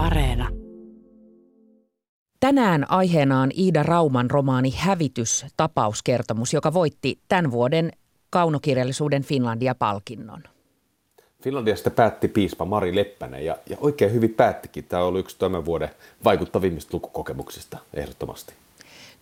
Areena. 0.00 0.48
Tänään 2.40 2.90
aiheena 2.90 3.40
on 3.40 3.50
Iida 3.58 3.82
Rauman 3.82 4.30
romaani 4.30 4.74
Hävitys, 4.76 5.46
tapauskertomus, 5.56 6.52
joka 6.52 6.72
voitti 6.72 7.18
tämän 7.28 7.50
vuoden 7.50 7.92
kaunokirjallisuuden 8.30 9.22
Finlandia-palkinnon. 9.22 10.42
Finlandiasta 11.42 11.90
päätti 11.90 12.28
piispa 12.28 12.64
Mari 12.64 12.94
Leppänen 12.94 13.44
ja, 13.44 13.56
ja 13.70 13.76
oikein 13.80 14.12
hyvin 14.12 14.34
päättikin. 14.34 14.84
Tämä 14.84 15.02
oli 15.02 15.18
yksi 15.18 15.38
tämän 15.38 15.64
vuoden 15.64 15.90
vaikuttavimmista 16.24 16.90
lukukokemuksista 16.92 17.78
ehdottomasti. 17.94 18.54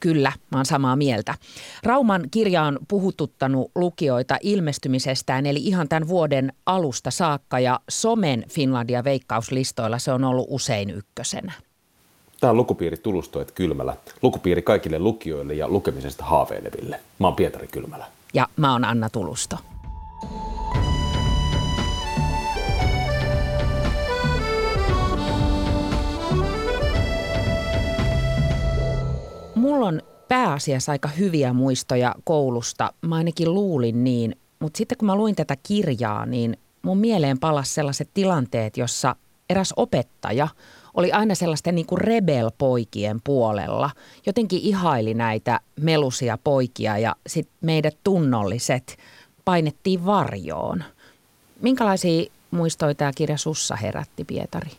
Kyllä, 0.00 0.32
mä 0.50 0.58
oon 0.58 0.66
samaa 0.66 0.96
mieltä. 0.96 1.34
Rauman 1.82 2.22
kirja 2.30 2.62
on 2.62 2.78
puhututtanut 2.88 3.70
lukijoita 3.74 4.36
ilmestymisestään, 4.40 5.46
eli 5.46 5.58
ihan 5.58 5.88
tämän 5.88 6.08
vuoden 6.08 6.52
alusta 6.66 7.10
saakka, 7.10 7.60
ja 7.60 7.80
somen 7.88 8.45
Finlandia 8.50 9.04
veikkauslistoilla 9.04 9.98
se 9.98 10.12
on 10.12 10.24
ollut 10.24 10.46
usein 10.50 10.90
ykkösenä. 10.90 11.52
Tämä 12.40 12.50
on 12.50 12.56
lukupiiri 12.56 12.96
Tulustoet 12.96 13.50
Kylmälä. 13.50 13.96
Lukupiiri 14.23 14.62
kaikille 14.62 14.98
lukijoille 14.98 15.54
ja 15.54 15.68
lukemisesta 15.68 16.24
haaveileville. 16.24 17.01
Mä 17.18 17.26
oon 17.26 17.37
Pietari 17.37 17.68
Kylmälä. 17.68 18.06
Ja 18.34 18.48
mä 18.56 18.73
oon 18.73 18.84
Anna 18.84 19.10
Tulusto. 19.10 19.56
Mulla 29.78 29.88
on 29.88 30.02
pääasiassa 30.28 30.92
aika 30.92 31.09
hyviä 31.09 31.52
muistoja 31.52 32.14
koulusta. 32.24 32.92
Mä 33.00 33.16
ainakin 33.16 33.55
luulin 33.55 34.04
niin. 34.04 34.37
Mutta 34.59 34.77
sitten 34.78 34.98
kun 34.98 35.06
mä 35.06 35.16
luin 35.16 35.34
tätä 35.34 35.56
kirjaa, 35.62 36.27
niin 36.27 36.56
mun 36.82 36.98
mieleen 36.98 37.38
palasi 37.38 37.74
sellaiset 37.74 38.09
tilanteet, 38.14 38.77
jossa 38.77 39.16
eräs 39.51 39.74
opettaja 39.77 40.48
oli 40.95 41.12
aina 41.12 41.34
sellaisten 41.34 41.74
niin 41.74 41.87
kuin 41.87 42.01
rebel-poikien 42.01 43.20
puolella. 43.24 43.90
Jotenkin 44.26 44.60
ihaili 44.62 45.15
näitä 45.15 45.60
melusia 45.80 46.38
poikia 46.45 46.99
ja 46.99 47.16
sitten 47.26 47.56
meidät 47.60 47.96
tunnolliset 48.04 48.96
painettiin 49.45 50.06
varjoon. 50.06 50.84
Minkälaisia 51.60 52.30
muistoja 52.51 52.95
tämä 52.95 53.12
kirja 53.16 53.37
sussa 53.37 53.76
herätti, 53.76 54.24
Pietari? 54.24 54.71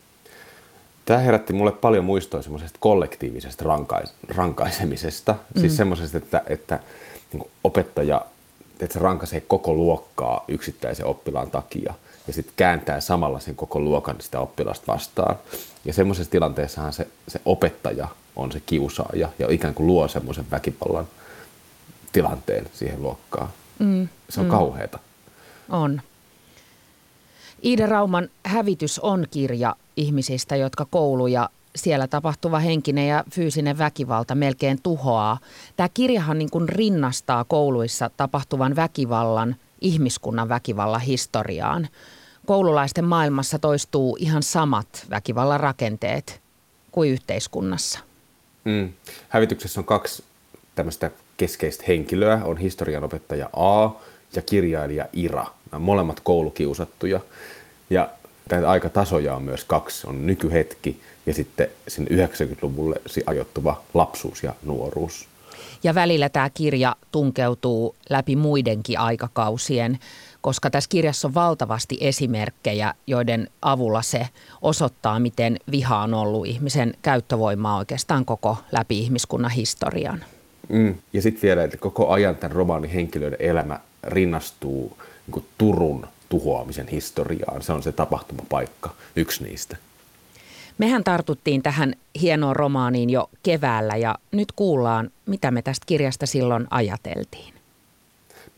Tämä 1.04 1.18
herätti 1.18 1.52
mulle 1.52 1.72
paljon 1.72 2.04
muistoa 2.04 2.42
semmoisesta 2.42 2.78
kollektiivisesta 2.80 3.64
rankais- 3.64 4.14
rankaisemisesta. 4.28 5.32
Siis 5.32 5.54
mm. 5.54 5.60
Siis 5.60 5.76
semmoisesta, 5.76 6.18
että, 6.18 6.42
että 6.46 6.80
niin 7.32 7.50
opettaja 7.64 8.20
että 8.84 8.92
se 8.92 8.98
rankaisee 8.98 9.40
koko 9.40 9.74
luokkaa 9.74 10.44
yksittäisen 10.48 11.06
oppilaan 11.06 11.50
takia 11.50 11.94
ja 12.26 12.32
sitten 12.32 12.54
kääntää 12.56 13.00
samalla 13.00 13.40
sen 13.40 13.56
koko 13.56 13.80
luokan 13.80 14.16
sitä 14.20 14.40
oppilasta 14.40 14.92
vastaan. 14.92 15.36
Ja 15.84 15.92
semmoisessa 15.92 16.30
tilanteessahan 16.30 16.92
se, 16.92 17.06
se 17.28 17.40
opettaja 17.44 18.08
on 18.36 18.52
se 18.52 18.60
kiusaaja 18.66 19.28
ja 19.38 19.46
ikään 19.50 19.74
kuin 19.74 19.86
luo 19.86 20.08
semmoisen 20.08 20.50
väkivallan 20.50 21.08
tilanteen 22.12 22.66
siihen 22.72 23.02
luokkaan. 23.02 23.48
Mm, 23.78 24.08
se 24.28 24.40
on 24.40 24.46
mm. 24.46 24.50
kauheata. 24.50 24.98
On. 25.68 26.00
Iida 27.64 27.86
Rauman 27.86 28.28
Hävitys 28.44 28.98
on 28.98 29.26
kirja 29.30 29.76
ihmisistä, 29.96 30.56
jotka 30.56 30.86
kouluja 30.90 31.48
siellä 31.76 32.06
tapahtuva 32.06 32.58
henkinen 32.58 33.08
ja 33.08 33.24
fyysinen 33.30 33.78
väkivalta 33.78 34.34
melkein 34.34 34.82
tuhoaa. 34.82 35.38
Tämä 35.76 35.88
kirjahan 35.94 36.38
niin 36.38 36.50
kuin 36.50 36.68
rinnastaa 36.68 37.44
kouluissa 37.44 38.10
tapahtuvan 38.16 38.76
väkivallan 38.76 39.56
ihmiskunnan 39.80 40.48
väkivallan 40.48 41.00
historiaan. 41.00 41.88
Koululaisten 42.46 43.04
maailmassa 43.04 43.58
toistuu 43.58 44.16
ihan 44.20 44.42
samat 44.42 45.06
väkivallan 45.10 45.60
rakenteet 45.60 46.40
kuin 46.92 47.10
yhteiskunnassa. 47.10 47.98
Mm. 48.64 48.92
Hävityksessä 49.28 49.80
on 49.80 49.84
kaksi 49.84 50.24
tämmöistä 50.74 51.10
keskeistä 51.36 51.84
henkilöä. 51.88 52.40
On 52.44 52.56
historianopettaja 52.56 53.50
A 53.56 53.90
ja 54.36 54.42
kirjailija 54.42 55.06
Ira. 55.12 55.46
Molemmat 55.78 56.20
koulukiusattuja. 56.20 57.20
Ja 57.90 58.08
näitä 58.50 58.70
aikatasoja 58.70 59.34
on 59.34 59.42
myös 59.42 59.64
kaksi. 59.64 60.06
On 60.06 60.26
nykyhetki 60.26 61.00
ja 61.26 61.34
sitten 61.34 61.68
sinne 61.88 62.26
90-luvulle 62.26 63.00
ajoittuva 63.26 63.82
lapsuus 63.94 64.42
ja 64.42 64.54
nuoruus. 64.62 65.28
Ja 65.82 65.94
välillä 65.94 66.28
tämä 66.28 66.50
kirja 66.50 66.96
tunkeutuu 67.12 67.94
läpi 68.10 68.36
muidenkin 68.36 68.98
aikakausien, 68.98 69.98
koska 70.40 70.70
tässä 70.70 70.88
kirjassa 70.90 71.28
on 71.28 71.34
valtavasti 71.34 71.98
esimerkkejä, 72.00 72.94
joiden 73.06 73.48
avulla 73.62 74.02
se 74.02 74.28
osoittaa, 74.62 75.20
miten 75.20 75.56
viha 75.70 75.98
on 75.98 76.14
ollut 76.14 76.46
ihmisen 76.46 76.94
käyttövoimaa 77.02 77.78
oikeastaan 77.78 78.24
koko 78.24 78.56
läpi 78.72 78.98
ihmiskunnan 78.98 79.50
historian. 79.50 80.24
Mm. 80.68 80.94
Ja 81.12 81.22
sitten 81.22 81.42
vielä, 81.42 81.64
että 81.64 81.76
koko 81.76 82.10
ajan 82.10 82.36
tämän 82.36 82.56
romaanin 82.56 82.90
henkilöiden 82.90 83.38
elämä 83.40 83.80
rinnastuu 84.02 84.98
niin 85.34 85.46
Turun 85.58 86.06
tuhoamisen 86.28 86.88
historiaan. 86.88 87.62
Se 87.62 87.72
on 87.72 87.82
se 87.82 87.92
tapahtumapaikka, 87.92 88.90
yksi 89.16 89.44
niistä. 89.44 89.76
Mehän 90.78 91.04
tartuttiin 91.04 91.62
tähän 91.62 91.94
hienoon 92.20 92.56
romaaniin 92.56 93.10
jo 93.10 93.30
keväällä 93.42 93.96
ja 93.96 94.18
nyt 94.32 94.52
kuullaan, 94.52 95.10
mitä 95.26 95.50
me 95.50 95.62
tästä 95.62 95.86
kirjasta 95.86 96.26
silloin 96.26 96.66
ajateltiin. 96.70 97.54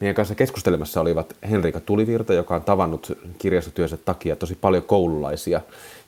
Meidän 0.00 0.14
kanssa 0.14 0.34
keskustelemassa 0.34 1.00
olivat 1.00 1.36
Henrika 1.50 1.80
Tulivirta, 1.80 2.34
joka 2.34 2.54
on 2.54 2.62
tavannut 2.62 3.18
kirjastotyönsä 3.38 3.96
takia 3.96 4.36
tosi 4.36 4.54
paljon 4.54 4.82
koululaisia, 4.82 5.60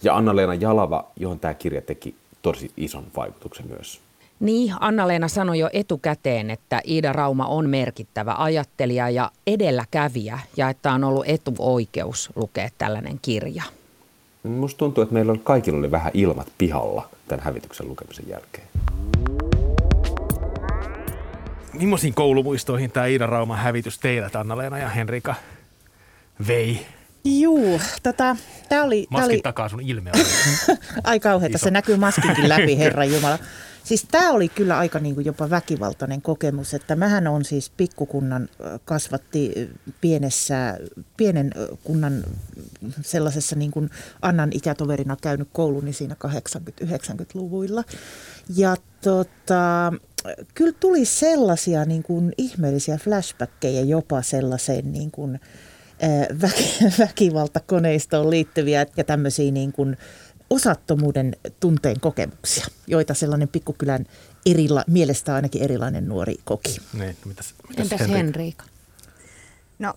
ja 0.02 0.16
Anna-Leena 0.16 0.54
Jalava, 0.54 1.04
johon 1.16 1.40
tämä 1.40 1.54
kirja 1.54 1.82
teki 1.82 2.14
tosi 2.42 2.70
ison 2.76 3.04
vaikutuksen 3.16 3.66
myös. 3.66 4.00
Niin, 4.40 4.74
Anna-Leena 4.80 5.28
sanoi 5.28 5.58
jo 5.58 5.70
etukäteen, 5.72 6.50
että 6.50 6.80
Iida 6.88 7.12
Rauma 7.12 7.46
on 7.46 7.68
merkittävä 7.68 8.34
ajattelija 8.38 9.10
ja 9.10 9.30
edelläkävijä 9.46 10.38
ja 10.56 10.68
että 10.68 10.92
on 10.92 11.04
ollut 11.04 11.24
etuoikeus 11.26 12.30
lukea 12.36 12.68
tällainen 12.78 13.18
kirja. 13.22 13.62
Musta 14.42 14.78
tuntuu, 14.78 15.02
että 15.02 15.14
meillä 15.14 15.34
kaikilla 15.44 15.78
oli 15.78 15.90
vähän 15.90 16.10
ilmat 16.14 16.48
pihalla 16.58 17.08
tämän 17.28 17.44
hävityksen 17.44 17.88
lukemisen 17.88 18.28
jälkeen. 18.28 18.66
Millaisiin 21.72 22.14
koulumuistoihin 22.14 22.90
tämä 22.90 23.06
Iida 23.06 23.26
Rauman 23.26 23.58
hävitys 23.58 23.98
teillä, 23.98 24.30
Anna-Leena 24.34 24.78
ja 24.78 24.88
Henrika, 24.88 25.34
vei? 26.48 26.86
Juu, 27.24 27.80
tota, 28.02 28.36
tää 28.68 28.84
oli... 28.84 29.06
Maskin 29.10 29.28
tää 29.28 29.34
oli... 29.34 29.40
takaa 29.40 29.68
sun 29.68 29.80
ilme 29.80 30.10
Ai 31.04 31.20
kauheeta, 31.20 31.58
se 31.58 31.70
näkyy 31.70 31.96
maskinkin 31.96 32.48
läpi, 32.48 32.78
Herran 32.82 33.12
Jumala. 33.12 33.38
Siis 33.84 34.06
tämä 34.10 34.30
oli 34.30 34.48
kyllä 34.48 34.78
aika 34.78 34.98
niin 34.98 35.14
kuin 35.14 35.26
jopa 35.26 35.50
väkivaltainen 35.50 36.22
kokemus, 36.22 36.74
että 36.74 36.96
mähän 36.96 37.26
on 37.26 37.44
siis 37.44 37.70
pikkukunnan 37.70 38.48
kasvatti 38.84 39.70
pienessä, 40.00 40.78
pienen 41.16 41.50
kunnan 41.84 42.24
sellaisessa 43.02 43.56
niin 43.56 43.70
kuin 43.70 43.90
Annan 44.22 44.50
ikätoverina 44.52 45.16
käynyt 45.22 45.48
kouluni 45.52 45.92
siinä 45.92 46.16
80-90-luvuilla. 46.26 47.84
Ja 48.56 48.76
tota, 49.00 49.92
kyllä 50.54 50.72
tuli 50.80 51.04
sellaisia 51.04 51.84
niin 51.84 52.02
kuin 52.02 52.32
ihmeellisiä 52.38 52.96
flashbackkejä 52.96 53.80
jopa 53.80 54.22
sellaiseen 54.22 54.92
niin 54.92 55.10
kuin, 55.10 55.40
väkivaltakoneistoon 56.98 58.30
liittyviä 58.30 58.86
ja 58.96 59.04
tämmöisiä 59.04 59.50
niin 59.50 59.72
kuin, 59.72 59.96
osattomuuden 60.50 61.36
tunteen 61.60 62.00
kokemuksia, 62.00 62.66
joita 62.86 63.14
sellainen 63.14 63.48
pikkukylän 63.48 64.06
erila, 64.46 64.84
mielestä 64.86 65.34
ainakin 65.34 65.62
erilainen 65.62 66.08
nuori 66.08 66.34
koki. 66.44 66.76
Niin, 66.98 67.16
mitäs, 67.24 67.54
mitäs 67.68 67.92
Entäs 67.92 68.08
Henriika? 68.08 68.64
No, 69.78 69.94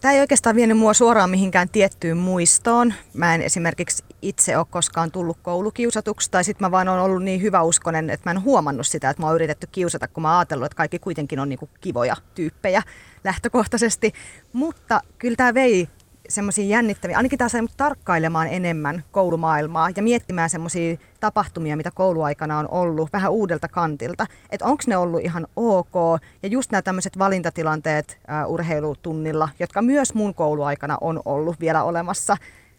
tämä 0.00 0.14
ei 0.14 0.20
oikeastaan 0.20 0.56
vienyt 0.56 0.78
mua 0.78 0.94
suoraan 0.94 1.30
mihinkään 1.30 1.68
tiettyyn 1.68 2.16
muistoon. 2.16 2.94
Mä 3.14 3.34
en 3.34 3.42
esimerkiksi 3.42 4.04
itse 4.22 4.58
ole 4.58 4.66
koskaan 4.70 5.10
tullut 5.10 5.38
koulukiusatuksi, 5.42 6.30
tai 6.30 6.44
sitten 6.44 6.66
mä 6.66 6.70
vaan 6.70 6.88
on 6.88 7.00
ollut 7.00 7.22
niin 7.22 7.42
hyväuskonen, 7.42 8.10
että 8.10 8.30
mä 8.30 8.38
en 8.38 8.44
huomannut 8.44 8.86
sitä, 8.86 9.10
että 9.10 9.22
mä 9.22 9.26
oon 9.26 9.34
yritetty 9.34 9.68
kiusata, 9.72 10.08
kun 10.08 10.22
mä 10.22 10.28
oon 10.28 10.38
ajatellut, 10.38 10.66
että 10.66 10.76
kaikki 10.76 10.98
kuitenkin 10.98 11.38
on 11.38 11.48
niinku 11.48 11.68
kivoja 11.80 12.16
tyyppejä 12.34 12.82
lähtökohtaisesti. 13.24 14.12
Mutta 14.52 15.00
kyllä 15.18 15.36
tämä 15.36 15.54
vei 15.54 15.88
semmoisia 16.28 16.64
jännittäviä, 16.64 17.16
ainakin 17.16 17.38
tämä 17.38 17.48
sai 17.48 17.60
tarkkailemaan 17.76 18.48
enemmän 18.48 19.04
koulumaailmaa 19.10 19.90
ja 19.96 20.02
miettimään 20.02 20.50
semmoisia 20.50 20.96
tapahtumia, 21.20 21.76
mitä 21.76 21.90
kouluaikana 21.90 22.58
on 22.58 22.68
ollut 22.70 23.12
vähän 23.12 23.32
uudelta 23.32 23.68
kantilta. 23.68 24.26
Että 24.50 24.64
onko 24.64 24.82
ne 24.86 24.96
ollut 24.96 25.20
ihan 25.20 25.46
ok 25.56 25.94
ja 26.42 26.48
just 26.48 26.70
nämä 26.72 26.82
tämmöiset 26.82 27.18
valintatilanteet 27.18 28.18
ää, 28.26 28.46
urheilutunnilla, 28.46 29.48
jotka 29.58 29.82
myös 29.82 30.14
mun 30.14 30.34
kouluaikana 30.34 30.98
on 31.00 31.22
ollut 31.24 31.60
vielä 31.60 31.82
olemassa, 31.82 32.36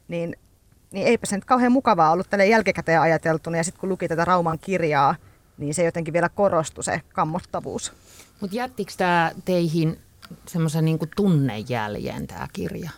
niin, 0.08 0.36
niin 0.92 1.08
eipä 1.08 1.26
se 1.26 1.36
nyt 1.36 1.46
kauhean 1.46 1.72
mukavaa 1.72 2.12
ollut 2.12 2.30
tälle 2.30 2.46
jälkikäteen 2.46 3.02
ajateltuna 3.02 3.58
ja 3.58 3.64
sitten 3.64 3.80
kun 3.80 3.90
luki 3.90 4.08
tätä 4.08 4.26
Rauman 4.26 4.60
kirjaa, 4.60 5.16
niin 5.58 5.74
se 5.74 5.84
jotenkin 5.84 6.14
vielä 6.14 6.30
korostui 6.30 6.84
se 6.84 7.02
kammottavuus. 7.14 7.94
Mutta 8.42 8.56
jättikö 8.56 8.94
tämä 8.98 9.32
teihin 9.46 10.00
semmoisen 10.48 10.86
niinku 10.86 11.06
tunnejäljen 11.16 12.28
tämä 12.28 12.48
kirja? 12.54 12.92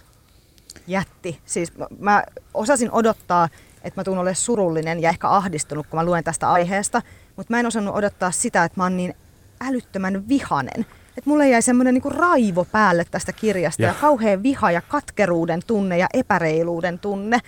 Jätti. 0.90 1.40
Siis 1.46 1.74
mä 2.00 2.24
osasin 2.54 2.92
odottaa 2.92 3.50
että 3.84 4.00
mä 4.00 4.04
tuun 4.04 4.18
olemaan 4.18 4.36
surullinen 4.36 5.00
ja 5.00 5.10
ehkä 5.10 5.30
ahdistunut, 5.30 5.88
kun 5.88 6.00
mä 6.00 6.06
luen 6.06 6.24
tästä 6.24 6.52
aiheesta. 6.52 7.02
Mutta 7.36 7.54
mä 7.54 7.60
en 7.60 7.66
osannut 7.66 7.96
odottaa 7.96 8.32
sitä, 8.32 8.64
että 8.64 8.80
mä 8.80 8.84
oon 8.84 8.98
niin 8.98 9.14
älyttömän 9.62 10.28
vihanen. 10.30 10.86
Että 11.18 11.30
mulle 11.30 11.50
jäi 11.50 11.62
semmoinen 11.62 11.94
niinku 11.94 12.10
raivo 12.10 12.66
päälle 12.66 13.06
tästä 13.12 13.34
kirjasta 13.34 13.82
ja. 13.82 13.88
ja 13.88 13.94
kauhean 13.94 14.44
viha 14.44 14.72
ja 14.72 14.82
katkeruuden 14.82 15.62
tunne 15.68 15.98
ja 15.98 16.08
epäreiluuden 16.14 17.00
tunne. 17.00 17.40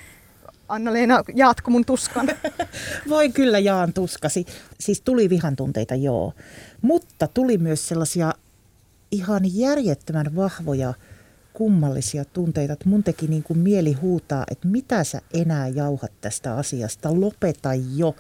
Anna-Leena, 0.68 1.24
jaatko 1.36 1.72
mun 1.72 1.86
tuskan? 1.86 2.30
Voi 3.10 3.30
kyllä 3.30 3.60
jaan 3.60 3.94
tuskasi. 3.94 4.46
Siis 4.80 5.02
tuli 5.02 5.30
vihan 5.30 5.56
tunteita, 5.56 5.96
joo. 5.96 6.34
Mutta 6.82 7.28
tuli 7.28 7.58
myös 7.58 7.88
sellaisia 7.88 8.34
ihan 9.12 9.42
järjettömän 9.44 10.36
vahvoja 10.36 10.94
kummallisia 11.54 12.26
tunteita, 12.26 12.74
että 12.74 12.90
mun 12.90 13.04
teki 13.04 13.28
niin 13.28 13.44
kuin 13.44 13.60
mieli 13.60 13.94
huutaa, 13.94 14.44
että 14.52 14.68
mitä 14.68 15.04
sä 15.04 15.22
enää 15.34 15.68
jauhat 15.68 16.12
tästä 16.22 16.56
asiasta, 16.56 17.22
lopeta 17.22 17.70
jo. 17.96 18.16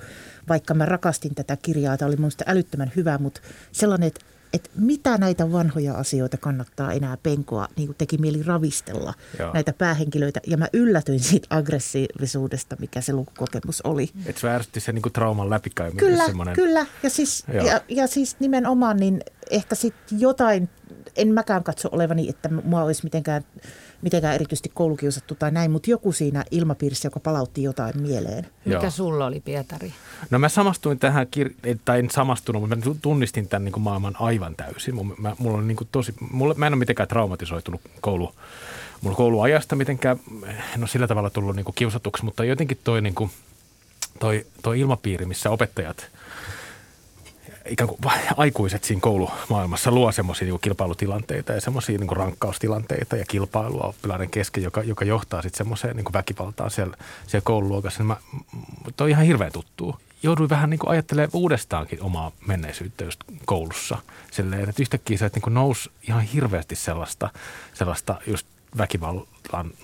Vaikka 0.49 0.73
mä 0.73 0.85
rakastin 0.85 1.35
tätä 1.35 1.57
kirjaa, 1.61 1.97
tämä 1.97 2.07
oli 2.07 2.15
mun 2.15 2.31
älyttömän 2.45 2.91
hyvä, 2.95 3.17
mutta 3.17 3.41
sellainen, 3.71 4.07
että 4.07 4.21
että 4.53 4.69
mitä 4.75 5.17
näitä 5.17 5.51
vanhoja 5.51 5.93
asioita 5.93 6.37
kannattaa 6.37 6.91
enää 6.93 7.17
penkoa, 7.23 7.67
niin 7.75 7.87
kuin 7.87 7.95
teki 7.97 8.17
mieli 8.17 8.43
ravistella 8.43 9.13
Joo. 9.39 9.53
näitä 9.53 9.73
päähenkilöitä. 9.73 10.39
Ja 10.47 10.57
mä 10.57 10.67
yllätyin 10.73 11.19
siitä 11.19 11.47
aggressiivisuudesta, 11.49 12.75
mikä 12.79 13.01
se 13.01 13.13
lukukokemus 13.13 13.81
oli. 13.81 14.09
Että 14.25 14.41
se 14.41 14.49
ärsytti 14.49 14.79
se 14.79 14.91
niin 14.91 15.01
kuin 15.01 15.13
trauman 15.13 15.49
läpikäyminen. 15.49 16.05
Kyllä, 16.05 16.25
semmoinen... 16.25 16.55
kyllä. 16.55 16.85
Ja 17.03 17.09
siis, 17.09 17.43
ja, 17.65 17.81
ja 17.87 18.07
siis 18.07 18.35
nimenomaan 18.39 18.97
niin 18.97 19.21
ehkä 19.49 19.75
sitten 19.75 20.21
jotain, 20.21 20.69
en 21.15 21.27
mäkään 21.27 21.63
katso 21.63 21.89
olevani, 21.91 22.29
että 22.29 22.49
mua 22.49 22.83
olisi 22.83 23.03
mitenkään 23.03 23.43
mitenkään 24.01 24.35
erityisesti 24.35 24.71
koulukiusattu 24.73 25.35
tai 25.35 25.51
näin, 25.51 25.71
mutta 25.71 25.91
joku 25.91 26.11
siinä 26.11 26.45
ilmapiirissä, 26.51 27.05
joka 27.05 27.19
palautti 27.19 27.63
jotain 27.63 28.01
mieleen. 28.01 28.47
Mikä 28.65 28.81
Joo. 28.81 28.91
sulla 28.91 29.25
oli, 29.25 29.39
Pietari? 29.39 29.93
No 30.29 30.39
mä 30.39 30.49
samastuin 30.49 30.99
tähän, 30.99 31.27
kir- 31.37 31.77
tai 31.85 31.99
en 31.99 32.09
samastunut, 32.09 32.61
mutta 32.61 32.89
mä 32.89 32.95
tunnistin 33.01 33.47
tämän 33.47 33.65
niin 33.65 33.73
kuin 33.73 33.83
maailman 33.83 34.15
aivan 34.19 34.55
täysin. 34.55 34.95
Mä, 35.17 35.35
mulla 35.39 35.57
on 35.57 35.67
niin 35.67 35.75
kuin 35.75 35.89
tosi, 35.91 36.13
mulla, 36.31 36.53
mä 36.53 36.67
en 36.67 36.73
ole 36.73 36.79
mitenkään 36.79 37.09
traumatisoitunut 37.09 37.81
koulu, 38.01 38.35
mulla 39.01 39.17
kouluajasta 39.17 39.75
mitenkään, 39.75 40.19
en 40.75 40.81
ole 40.81 40.87
sillä 40.87 41.07
tavalla 41.07 41.29
tullut 41.29 41.55
niin 41.55 41.65
kuin 41.65 41.75
kiusatuksi, 41.75 42.25
mutta 42.25 42.43
jotenkin 42.43 42.79
toi, 42.83 43.01
niin 43.01 43.15
kuin, 43.15 43.31
toi, 44.19 44.45
toi 44.63 44.79
ilmapiiri, 44.79 45.25
missä 45.25 45.49
opettajat– 45.49 46.07
ikään 47.65 47.87
kuin 47.87 47.99
aikuiset 48.37 48.83
siinä 48.83 49.01
koulumaailmassa 49.01 49.91
luo 49.91 50.11
semmoisia 50.11 50.47
niin 50.47 50.59
kilpailutilanteita 50.61 51.53
ja 51.53 51.61
semmoisia 51.61 51.97
niin 51.97 52.17
rankkaustilanteita 52.17 53.15
ja 53.15 53.25
kilpailua 53.25 53.83
oppilaiden 53.83 54.29
kesken, 54.29 54.63
joka, 54.63 54.83
joka 54.83 55.05
johtaa 55.05 55.41
sitten 55.41 55.57
semmoiseen 55.57 55.95
niin 55.95 56.13
väkivaltaan 56.13 56.71
siellä, 56.71 56.97
siellä 57.27 57.45
koululuokassa. 57.45 57.99
Niin 57.99 58.07
mä, 58.07 58.17
toi 58.97 59.05
on 59.05 59.09
ihan 59.09 59.25
hirveän 59.25 59.51
tuttuu. 59.51 59.95
Jouduin 60.23 60.49
vähän 60.49 60.69
niin 60.69 60.79
ajattelemaan 60.85 61.29
uudestaankin 61.33 62.03
omaa 62.03 62.31
menneisyyttä 62.47 63.03
just 63.03 63.19
koulussa. 63.45 63.97
Silleen, 64.31 64.69
että 64.69 64.81
yhtäkkiä 64.81 65.17
se 65.17 65.31
niin 65.35 65.53
nousi 65.53 65.89
ihan 66.07 66.21
hirveästi 66.21 66.75
sellaista, 66.75 67.29
sellaista 67.73 68.15
just 68.27 68.47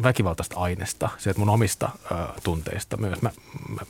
väkivaltaista 0.03 0.59
aineesta, 0.59 1.09
sieltä 1.17 1.39
mun 1.39 1.49
omista 1.49 1.89
ö, 2.11 2.15
tunteista 2.43 2.97
myös. 2.97 3.21
Mä, 3.21 3.31
mä, 3.69 3.81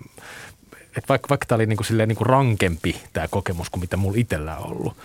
että 0.97 1.09
vaikka, 1.09 1.29
vaikka 1.29 1.45
tämä 1.45 1.55
oli 1.55 1.65
niin 1.65 1.77
kuin, 1.77 1.87
silleen, 1.87 2.09
niin 2.09 2.17
kuin 2.17 2.25
rankempi 2.25 3.01
tämä 3.13 3.27
kokemus 3.27 3.69
kuin 3.69 3.81
mitä 3.81 3.97
mulla 3.97 4.17
itsellä 4.17 4.57
on 4.57 4.71
ollut, 4.71 4.97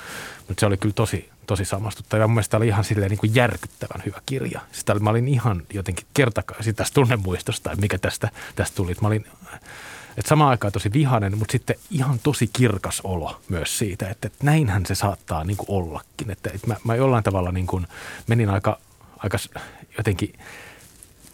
mutta 0.49 0.61
se 0.61 0.67
oli 0.67 0.77
kyllä 0.77 0.95
tosi, 0.95 1.29
tosi 1.47 1.65
samastuttava. 1.65 2.27
Mun 2.27 2.35
mielestä 2.35 2.51
tämä 2.51 2.59
oli 2.59 2.69
ihan 2.69 2.85
silleen 2.85 3.11
niin 3.11 3.19
kuin 3.19 3.35
järkyttävän 3.35 4.03
hyvä 4.07 4.21
kirja. 4.27 4.61
Sitä, 4.73 4.95
mä 4.95 5.11
olin 5.11 5.29
ihan 5.29 5.63
jotenkin 5.73 6.07
kertakaisin 6.15 6.75
tästä 6.75 6.95
tunnemuistosta, 6.95 7.77
mikä 7.77 7.99
tästä, 7.99 8.31
tästä 8.55 8.77
tuli. 8.77 8.95
Mä 9.01 9.09
olin, 9.09 9.27
että 10.17 10.29
samaan 10.29 10.51
aikaan 10.51 10.73
tosi 10.73 10.93
vihainen, 10.93 11.39
mutta 11.39 11.53
sitten 11.53 11.77
ihan 11.91 12.19
tosi 12.23 12.51
kirkas 12.53 13.01
olo 13.05 13.41
myös 13.49 13.79
siitä, 13.79 14.09
että, 14.09 14.27
että 14.27 14.45
näinhän 14.45 14.87
se 14.87 14.95
saattaa 14.95 15.45
niin 15.45 15.57
kuin 15.57 15.71
ollakin. 15.71 16.31
Että, 16.31 16.51
että 16.55 16.67
mä, 16.67 16.77
mä 16.85 16.95
jollain 16.95 17.25
tavalla 17.25 17.53
niin 17.53 17.67
kuin 17.67 17.87
menin 18.27 18.51
aika, 18.51 18.79
aika 19.19 19.39
jotenkin– 19.99 20.33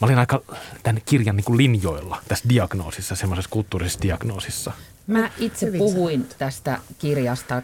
mä 0.00 0.05
olin 0.05 0.19
aika 0.19 0.43
tämän 0.83 1.03
kirjan 1.06 1.37
niin 1.37 1.45
kuin 1.45 1.56
linjoilla 1.56 2.23
tässä 2.29 2.49
diagnoosissa, 2.49 3.17
semmoisessa 3.17 3.50
kulttuurisessa 3.50 4.03
diagnoosissa. 4.03 4.73
Mä 5.06 5.31
itse 5.39 5.67
Hyvin 5.67 5.79
puhuin 5.79 6.21
sanottu. 6.21 6.35
tästä 6.39 6.79
kirjasta 6.99 7.62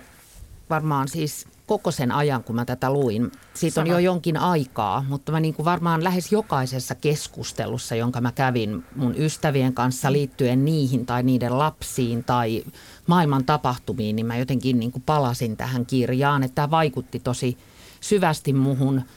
varmaan 0.70 1.08
siis 1.08 1.46
koko 1.66 1.90
sen 1.90 2.12
ajan, 2.12 2.44
kun 2.44 2.56
mä 2.56 2.64
tätä 2.64 2.92
luin. 2.92 3.32
Siitä 3.54 3.80
on 3.80 3.86
jo 3.86 3.98
jonkin 3.98 4.36
aikaa, 4.36 5.04
mutta 5.08 5.32
mä 5.32 5.40
niin 5.40 5.54
kuin 5.54 5.64
varmaan 5.64 6.04
lähes 6.04 6.32
jokaisessa 6.32 6.94
keskustelussa, 6.94 7.94
jonka 7.94 8.20
mä 8.20 8.32
kävin 8.32 8.84
mun 8.96 9.14
ystävien 9.18 9.74
kanssa 9.74 10.12
liittyen 10.12 10.64
niihin 10.64 11.06
tai 11.06 11.22
niiden 11.22 11.58
lapsiin 11.58 12.24
tai 12.24 12.64
maailman 13.06 13.44
tapahtumiin, 13.44 14.16
niin 14.16 14.26
mä 14.26 14.36
jotenkin 14.36 14.80
niin 14.80 14.92
kuin 14.92 15.02
palasin 15.06 15.56
tähän 15.56 15.86
kirjaan, 15.86 16.42
että 16.42 16.54
tämä 16.54 16.70
vaikutti 16.70 17.18
tosi 17.18 17.58
syvästi 18.00 18.52
muhun– 18.52 19.02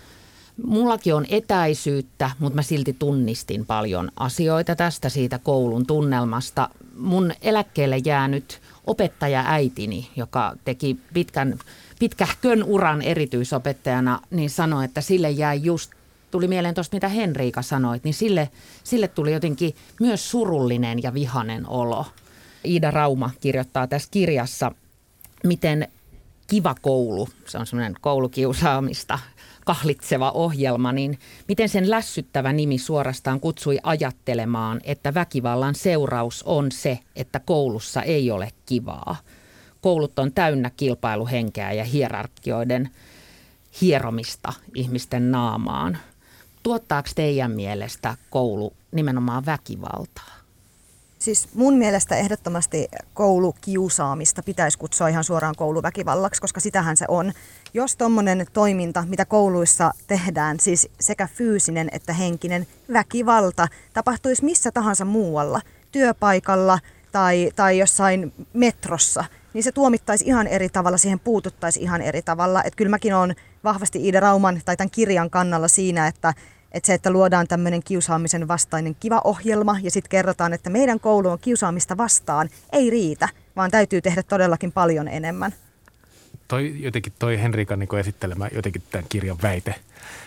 Mullakin 0.66 1.16
on 1.16 1.26
etäisyyttä, 1.30 2.32
mutta 2.40 2.56
mä 2.56 2.62
silti 2.62 2.96
tunnistin 3.00 3.66
paljon 3.66 4.12
asioita 4.16 4.76
tästä 4.76 5.10
siitä 5.10 5.40
koulun 5.40 5.88
tunnelmasta. 5.88 6.70
Mun 6.98 7.32
eläkkeelle 7.42 7.98
jäänyt 7.98 8.62
opettaja 8.88 9.44
äitini, 9.48 10.10
joka 10.16 10.54
teki 10.66 10.98
pitkän, 11.14 11.60
pitkähkön 12.00 12.64
uran 12.64 13.02
erityisopettajana, 13.02 14.20
niin 14.30 14.50
sanoi, 14.50 14.86
että 14.86 15.02
sille 15.02 15.32
jäi 15.32 15.64
just 15.64 15.92
tuli 16.32 16.48
mieleen 16.48 16.76
tuosta, 16.76 16.96
mitä 16.96 17.08
Henriika 17.08 17.62
sanoit, 17.62 18.04
niin 18.04 18.14
sille, 18.14 18.50
sille 18.84 19.08
tuli 19.08 19.34
jotenkin 19.34 19.76
myös 20.00 20.32
surullinen 20.32 21.04
ja 21.04 21.14
vihanen 21.14 21.70
olo. 21.70 22.06
Iida 22.66 22.92
Rauma 22.92 23.30
kirjoittaa 23.42 23.88
tässä 23.88 24.08
kirjassa, 24.12 24.72
miten 25.44 25.88
Kiva 26.48 26.76
koulu, 26.82 27.30
se 27.46 27.58
on 27.58 27.68
semmoinen 27.68 27.96
koulukiusaamista 28.02 29.20
kahlitseva 29.68 30.32
ohjelma, 30.32 30.92
niin 30.92 31.20
miten 31.48 31.70
sen 31.70 31.90
lässyttävä 31.90 32.54
nimi 32.54 32.78
suorastaan 32.78 33.40
kutsui 33.40 33.80
ajattelemaan, 33.84 34.82
että 34.84 35.14
väkivallan 35.14 35.76
seuraus 35.76 36.44
on 36.44 36.72
se, 36.72 37.00
että 37.16 37.40
koulussa 37.40 38.02
ei 38.02 38.32
ole 38.32 38.52
kivaa. 38.66 39.16
Koulut 39.82 40.20
on 40.20 40.32
täynnä 40.32 40.72
kilpailuhenkeä 40.78 41.74
ja 41.74 41.84
hierarkioiden 41.84 42.90
hieromista 43.82 44.54
ihmisten 44.76 45.32
naamaan. 45.32 45.98
Tuottaako 46.64 47.10
teidän 47.16 47.52
mielestä 47.52 48.18
koulu 48.30 48.74
nimenomaan 48.92 49.46
väkivaltaa? 49.46 50.37
Siis 51.28 51.50
mun 51.54 51.74
mielestä 51.74 52.16
ehdottomasti 52.16 52.88
koulukiusaamista 53.14 54.44
pitäisi 54.44 54.78
kutsua 54.78 55.08
ihan 55.08 55.24
suoraan 55.24 55.56
kouluväkivallaksi, 55.58 56.42
koska 56.42 56.60
sitähän 56.60 56.98
se 56.98 57.06
on. 57.08 57.32
Jos 57.74 57.96
tuommoinen 57.96 58.46
toiminta, 58.54 59.04
mitä 59.08 59.26
kouluissa 59.26 59.92
tehdään, 60.08 60.60
siis 60.60 60.90
sekä 61.00 61.28
fyysinen 61.34 61.90
että 61.92 62.14
henkinen 62.14 62.68
väkivalta, 62.94 63.68
tapahtuisi 63.94 64.46
missä 64.46 64.72
tahansa 64.72 65.06
muualla, 65.06 65.62
työpaikalla 65.92 66.80
tai, 67.12 67.52
tai 67.56 67.78
jossain 67.78 68.34
metrossa, 68.54 69.26
niin 69.54 69.64
se 69.64 69.72
tuomittaisi 69.72 70.26
ihan 70.28 70.48
eri 70.48 70.70
tavalla, 70.70 70.98
siihen 70.98 71.20
puututtaisi 71.20 71.82
ihan 71.82 72.02
eri 72.02 72.22
tavalla. 72.22 72.64
Että 72.64 72.78
kyllä 72.78 72.90
mäkin 72.90 73.14
olen 73.14 73.36
vahvasti 73.64 74.06
Iida 74.06 74.20
Rauman 74.20 74.62
tai 74.66 74.78
tämän 74.78 74.92
kirjan 74.92 75.30
kannalla 75.30 75.68
siinä, 75.68 76.08
että 76.08 76.34
että 76.72 76.88
se, 76.88 76.94
että 76.94 77.12
luodaan 77.12 77.48
tämmöinen 77.48 77.84
kiusaamisen 77.84 78.48
vastainen 78.48 78.96
kiva 79.00 79.22
ohjelma 79.24 79.78
ja 79.84 79.92
sitten 79.92 80.10
kerrotaan, 80.10 80.54
että 80.54 80.70
meidän 80.70 81.00
koulu 81.00 81.30
on 81.30 81.40
kiusaamista 81.40 81.98
vastaan, 81.98 82.50
ei 82.72 82.90
riitä, 82.90 83.30
vaan 83.56 83.72
täytyy 83.72 84.02
tehdä 84.02 84.24
todellakin 84.24 84.72
paljon 84.72 85.08
enemmän. 85.08 85.54
Toi, 86.48 86.76
jotenkin 86.80 87.14
toi 87.20 87.42
Henrikan 87.42 87.80
niin 87.80 87.98
esittelemä 88.00 88.48
jotenkin 88.52 88.84
tämän 88.92 89.06
kirjan 89.10 89.38
väite, 89.42 89.76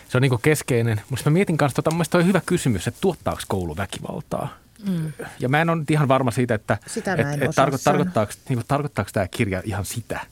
se 0.09 0.17
on 0.17 0.21
niin 0.21 0.41
keskeinen. 0.41 1.01
Mutta 1.09 1.29
mä 1.29 1.33
mietin 1.33 1.57
kanssa, 1.57 1.81
tota, 1.81 1.95
toi 2.09 2.25
hyvä 2.25 2.41
kysymys, 2.45 2.87
että 2.87 3.01
tuottaako 3.01 3.41
koulu 3.47 3.77
väkivaltaa? 3.77 4.57
Mm. 4.87 5.13
Ja 5.39 5.49
mä 5.49 5.61
en 5.61 5.69
ole 5.69 5.83
ihan 5.89 6.07
varma 6.07 6.31
siitä, 6.31 6.55
että 6.55 6.77
Sitä 6.87 7.13
et, 7.13 7.43
et, 7.43 7.51
tarko, 7.55 7.77
tarkoittaako, 7.83 8.33
niin 8.49 8.57
kuin, 8.57 8.67
tarkoittaako 8.67 9.11
tämä 9.13 9.27
kirja 9.27 9.61
ihan 9.65 9.85
sitä– 9.85 10.19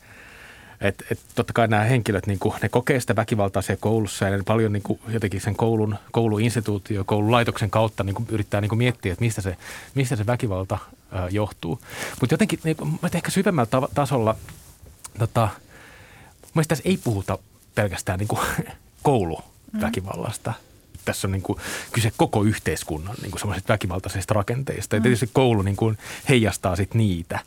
et, 0.81 1.03
et 1.11 1.19
totta 1.35 1.53
kai 1.53 1.67
nämä 1.67 1.83
henkilöt, 1.83 2.27
niin 2.27 2.39
kuin, 2.39 2.55
ne 2.61 2.69
kokee 2.69 2.99
sitä 2.99 3.15
väkivaltaa 3.15 3.61
siellä 3.61 3.79
koulussa 3.81 4.25
ja 4.25 4.37
ne 4.37 4.43
paljon 4.45 4.73
niin 4.73 4.83
kuin, 4.83 4.99
jotenkin 5.07 5.41
sen 5.41 5.55
koulun, 5.55 5.95
kouluinstituutio, 6.11 7.03
koululaitoksen 7.03 7.69
kautta 7.69 8.03
niin 8.03 8.15
kuin, 8.15 8.27
yrittää 8.31 8.61
niin 8.61 8.69
kuin, 8.69 8.77
miettiä, 8.77 9.11
että 9.13 9.25
mistä 9.25 9.41
se, 9.41 9.57
mistä 9.95 10.15
se 10.15 10.25
väkivalta 10.25 10.77
ää, 11.11 11.29
johtuu. 11.29 11.79
Mutta 12.21 12.33
jotenkin 12.33 12.59
niin, 12.63 12.77
ehkä 13.13 13.31
syvemmällä 13.31 13.65
ta- 13.65 13.89
tasolla, 13.93 14.35
tota, 15.19 15.49
mielestäni 16.53 16.77
tässä 16.77 16.89
ei 16.89 16.97
puhuta 17.03 17.37
pelkästään 17.75 18.19
niin 18.19 18.27
kuin, 18.27 18.41
kouluväkivallasta. 19.03 20.49
Mm. 20.49 20.68
Tässä 21.05 21.27
on 21.27 21.31
niin 21.31 21.41
kuin 21.41 21.59
kyse 21.91 22.11
koko 22.17 22.43
yhteiskunnan 22.43 23.15
niin 23.21 23.31
kuin 23.31 23.55
väkivaltaisista 23.69 24.33
rakenteista. 24.33 24.95
Ja 24.95 25.01
tietysti 25.01 25.29
koulu 25.33 25.61
niin 25.61 25.75
kuin 25.75 25.97
heijastaa 26.29 26.75
sit 26.75 26.93
niitä. 26.93 27.39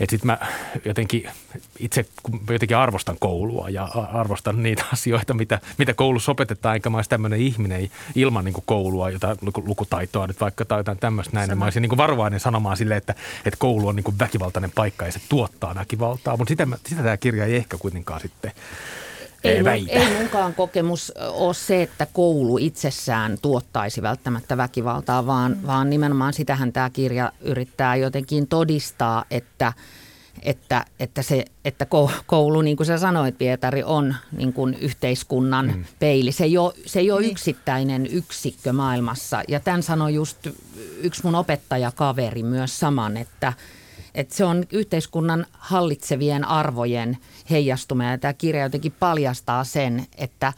Että 0.00 0.10
sitten 0.10 0.26
mä 0.26 0.38
jotenkin 0.84 1.30
itse 1.78 2.06
jotenkin 2.50 2.76
arvostan 2.76 3.16
koulua 3.20 3.68
ja 3.68 3.84
arvostan 4.12 4.62
niitä 4.62 4.84
asioita, 4.92 5.34
mitä, 5.34 5.60
mitä 5.78 5.94
koulussa 5.94 6.32
opetetaan, 6.32 6.74
eikä 6.74 6.90
mä 6.90 6.98
olisi 6.98 7.10
tämmöinen 7.10 7.40
ihminen 7.40 7.90
ilman 8.14 8.44
niin 8.44 8.52
kuin 8.52 8.64
koulua, 8.66 9.10
jota 9.10 9.36
lukutaitoa 9.56 10.26
nyt 10.26 10.40
vaikka 10.40 10.64
tai 10.64 10.80
jotain 10.80 10.98
tämmöistä 10.98 11.34
näin. 11.34 11.48
Niin 11.48 11.58
mä 11.58 11.64
olisin 11.64 11.82
niin 11.82 11.88
kuin 11.88 11.98
varovainen 11.98 12.40
sanomaan 12.40 12.76
sille, 12.76 12.96
että, 12.96 13.14
että 13.44 13.58
koulu 13.58 13.88
on 13.88 13.96
niin 13.96 14.04
kuin 14.04 14.18
väkivaltainen 14.18 14.72
paikka 14.74 15.06
ja 15.06 15.12
se 15.12 15.20
tuottaa 15.28 15.74
väkivaltaa. 15.74 16.36
Mutta 16.36 16.50
sitä, 16.50 16.66
sitä 16.86 17.02
tämä 17.02 17.16
kirja 17.16 17.44
ei 17.44 17.56
ehkä 17.56 17.76
kuitenkaan 17.78 18.20
sitten 18.20 18.52
ei, 19.44 19.64
väitä. 19.64 19.92
ei 19.92 20.18
munkaan 20.18 20.54
kokemus 20.54 21.12
ole 21.30 21.54
se, 21.54 21.82
että 21.82 22.06
koulu 22.12 22.58
itsessään 22.58 23.38
tuottaisi 23.42 24.02
välttämättä 24.02 24.56
väkivaltaa, 24.56 25.26
vaan, 25.26 25.52
mm. 25.52 25.66
vaan 25.66 25.90
nimenomaan 25.90 26.32
sitähän 26.32 26.72
tämä 26.72 26.90
kirja 26.90 27.32
yrittää 27.40 27.96
jotenkin 27.96 28.48
todistaa, 28.48 29.24
että– 29.30 29.72
että, 30.42 30.84
että, 31.00 31.22
se, 31.22 31.44
että 31.64 31.86
koulu, 32.26 32.60
niin 32.60 32.76
kuin 32.76 32.86
sä 32.86 32.98
sanoit 32.98 33.38
Pietari, 33.38 33.82
on 33.82 34.14
niin 34.32 34.52
kuin 34.52 34.74
yhteiskunnan 34.74 35.66
mm. 35.66 35.84
peili. 35.98 36.32
Se 36.32 36.44
ei 36.44 36.58
ole, 36.58 36.74
se 36.86 37.00
ei 37.00 37.10
ole 37.10 37.20
niin. 37.20 37.30
yksittäinen 37.30 38.06
yksikkö 38.06 38.72
maailmassa. 38.72 39.42
Ja 39.48 39.60
tämän 39.60 39.82
sanoi 39.82 40.14
just 40.14 40.48
yksi 41.00 41.20
mun 41.24 41.34
opettajakaveri 41.34 42.42
myös 42.42 42.80
saman, 42.80 43.16
että, 43.16 43.52
että 44.14 44.34
se 44.34 44.44
on 44.44 44.64
yhteiskunnan 44.72 45.46
hallitsevien 45.52 46.44
arvojen 46.44 47.18
heijastuma. 47.50 48.04
Ja 48.04 48.18
tämä 48.18 48.32
kirja 48.32 48.62
jotenkin 48.62 48.92
paljastaa 48.92 49.64
sen, 49.64 50.06
että 50.16 50.52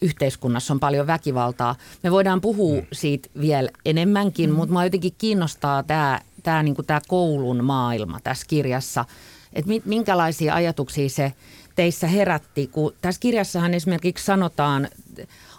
yhteiskunnassa 0.00 0.74
on 0.74 0.80
paljon 0.80 1.06
väkivaltaa. 1.06 1.76
Me 2.02 2.10
voidaan 2.10 2.40
puhua 2.40 2.80
mm. 2.80 2.86
siitä 2.92 3.28
vielä 3.40 3.68
enemmänkin, 3.84 4.50
mm. 4.50 4.56
mutta 4.56 4.72
mä 4.72 4.84
jotenkin 4.84 5.14
kiinnostaa 5.18 5.82
tämä 5.82 6.20
tämä, 6.42 6.62
niin 6.62 6.76
tämä 6.86 7.00
koulun 7.08 7.64
maailma 7.64 8.20
tässä 8.20 8.46
kirjassa, 8.48 9.04
että 9.52 9.70
minkälaisia 9.84 10.54
ajatuksia 10.54 11.08
se 11.08 11.32
teissä 11.74 12.06
herätti, 12.06 12.66
kun 12.66 12.92
tässä 13.02 13.20
kirjassahan 13.20 13.74
esimerkiksi 13.74 14.24
sanotaan, 14.24 14.88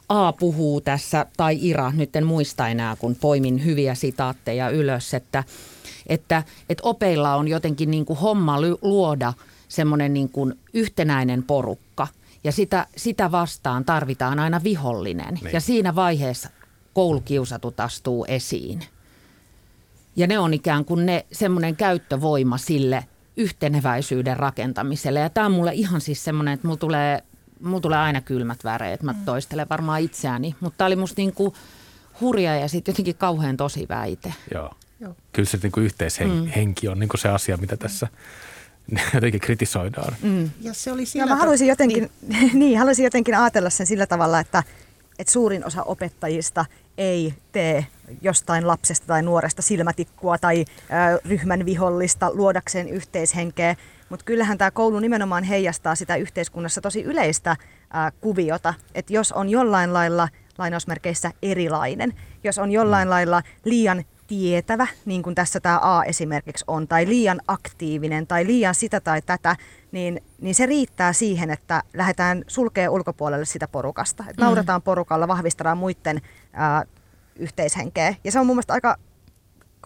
A 0.09 0.33
puhuu 0.33 0.81
tässä, 0.81 1.25
tai 1.37 1.57
Ira, 1.61 1.91
nyt 1.95 2.15
en 2.15 2.25
muista 2.25 2.67
enää, 2.67 2.95
kun 2.95 3.15
poimin 3.15 3.65
hyviä 3.65 3.95
sitaatteja 3.95 4.69
ylös, 4.69 5.13
että, 5.13 5.43
että, 6.07 6.43
että 6.69 6.83
opeilla 6.83 7.35
on 7.35 7.47
jotenkin 7.47 7.91
niin 7.91 8.05
kuin 8.05 8.19
homma 8.19 8.57
luoda 8.81 9.33
semmoinen 9.71 10.13
niin 10.13 10.29
kuin 10.29 10.59
yhtenäinen 10.73 11.43
porukka, 11.43 12.07
ja 12.43 12.51
sitä, 12.51 12.87
sitä 12.97 13.31
vastaan 13.31 13.85
tarvitaan 13.85 14.39
aina 14.39 14.63
vihollinen, 14.63 15.33
niin. 15.33 15.53
ja 15.53 15.61
siinä 15.61 15.95
vaiheessa 15.95 16.49
koulukiusatut 16.93 17.79
astuu 17.79 18.25
esiin. 18.27 18.79
Ja 20.15 20.27
ne 20.27 20.39
on 20.39 20.53
ikään 20.53 20.85
kuin 20.85 21.05
ne 21.05 21.25
semmoinen 21.31 21.75
käyttövoima 21.75 22.57
sille 22.57 23.05
yhteneväisyyden 23.37 24.37
rakentamiselle. 24.37 25.19
Ja 25.19 25.29
tämä 25.29 25.45
on 25.45 25.51
mulle 25.51 25.71
ihan 25.73 26.01
siis 26.01 26.23
semmoinen, 26.23 26.53
että 26.53 26.67
mulla 26.67 26.79
tulee, 26.79 27.23
mulla 27.61 27.81
tulee 27.81 27.97
aina 27.97 28.21
kylmät 28.21 28.63
väreet. 28.63 29.03
Mä 29.03 29.13
mm. 29.13 29.25
toistelen 29.25 29.69
varmaan 29.69 30.01
itseäni. 30.01 30.55
Mutta 30.59 30.77
tämä 30.77 30.85
oli 30.85 30.95
musta 30.95 31.21
niin 31.21 31.33
kuin 31.33 31.53
hurja 32.21 32.55
ja 32.55 32.67
sitten 32.67 32.91
jotenkin 32.91 33.15
kauhean 33.15 33.57
tosi 33.57 33.85
väite. 33.89 34.33
Joo. 34.53 34.71
Joo. 34.99 35.15
Kyllä 35.33 35.49
se 35.49 35.59
niin 35.63 35.71
kuin 35.71 35.83
yhteishenki 35.83 36.87
mm. 36.87 36.91
on 36.91 36.99
niin 36.99 37.09
kuin 37.09 37.19
se 37.19 37.29
asia, 37.29 37.57
mitä 37.57 37.77
tässä 37.77 38.07
jotenkin 39.13 39.41
kritisoidaan. 39.41 40.15
Mm. 40.21 40.49
Ja 40.61 40.73
se 40.73 40.91
oli 40.91 41.05
sillä 41.05 41.23
ja 41.23 41.27
mä 41.27 41.35
haluaisin 41.35 41.67
jotenkin, 41.67 42.11
niin. 42.27 42.51
niin, 42.59 42.79
haluaisin 42.79 43.03
jotenkin 43.03 43.37
ajatella 43.37 43.69
sen 43.69 43.87
sillä 43.87 44.07
tavalla, 44.07 44.39
että, 44.39 44.63
että 45.19 45.33
suurin 45.33 45.65
osa 45.65 45.83
opettajista 45.83 46.65
ei 46.97 47.33
tee 47.51 47.87
jostain 48.21 48.67
lapsesta 48.67 49.07
tai 49.07 49.21
nuoresta 49.21 49.61
silmätikkua 49.61 50.37
tai 50.37 50.65
ö, 50.65 51.21
ryhmän 51.25 51.65
vihollista 51.65 52.31
luodakseen 52.33 52.89
yhteishenkeä. 52.89 53.75
Mutta 54.09 54.25
kyllähän 54.25 54.57
tämä 54.57 54.71
koulu 54.71 54.99
nimenomaan 54.99 55.43
heijastaa 55.43 55.95
sitä 55.95 56.15
yhteiskunnassa 56.15 56.81
tosi 56.81 57.03
yleistä 57.03 57.51
ö, 57.51 58.11
kuviota, 58.21 58.73
että 58.95 59.13
jos 59.13 59.31
on 59.31 59.49
jollain 59.49 59.93
lailla 59.93 60.29
lainausmerkeissä 60.57 61.31
erilainen, 61.41 62.13
jos 62.43 62.57
on 62.57 62.71
jollain 62.71 63.07
mm. 63.07 63.09
lailla 63.09 63.41
liian 63.65 64.05
tietävä, 64.31 64.87
niin 65.05 65.23
kuin 65.23 65.35
tässä 65.35 65.59
tämä 65.59 65.79
A 65.81 66.03
esimerkiksi 66.03 66.65
on, 66.67 66.87
tai 66.87 67.07
liian 67.07 67.41
aktiivinen 67.47 68.27
tai 68.27 68.45
liian 68.45 68.75
sitä 68.75 68.99
tai 68.99 69.21
tätä, 69.21 69.55
niin, 69.91 70.21
niin 70.41 70.55
se 70.55 70.65
riittää 70.65 71.13
siihen, 71.13 71.51
että 71.51 71.83
lähdetään 71.93 72.43
sulkee 72.47 72.89
ulkopuolelle 72.89 73.45
sitä 73.45 73.67
porukasta. 73.67 74.23
Että 74.29 74.41
mm. 74.41 74.45
naurataan 74.45 74.81
porukalla, 74.81 75.27
vahvistetaan 75.27 75.77
muiden 75.77 76.21
ää, 76.53 76.83
yhteishenkeä. 77.35 78.15
Ja 78.23 78.31
se 78.31 78.39
on 78.39 78.45
mun 78.45 78.55
mielestä 78.55 78.73
aika 78.73 78.97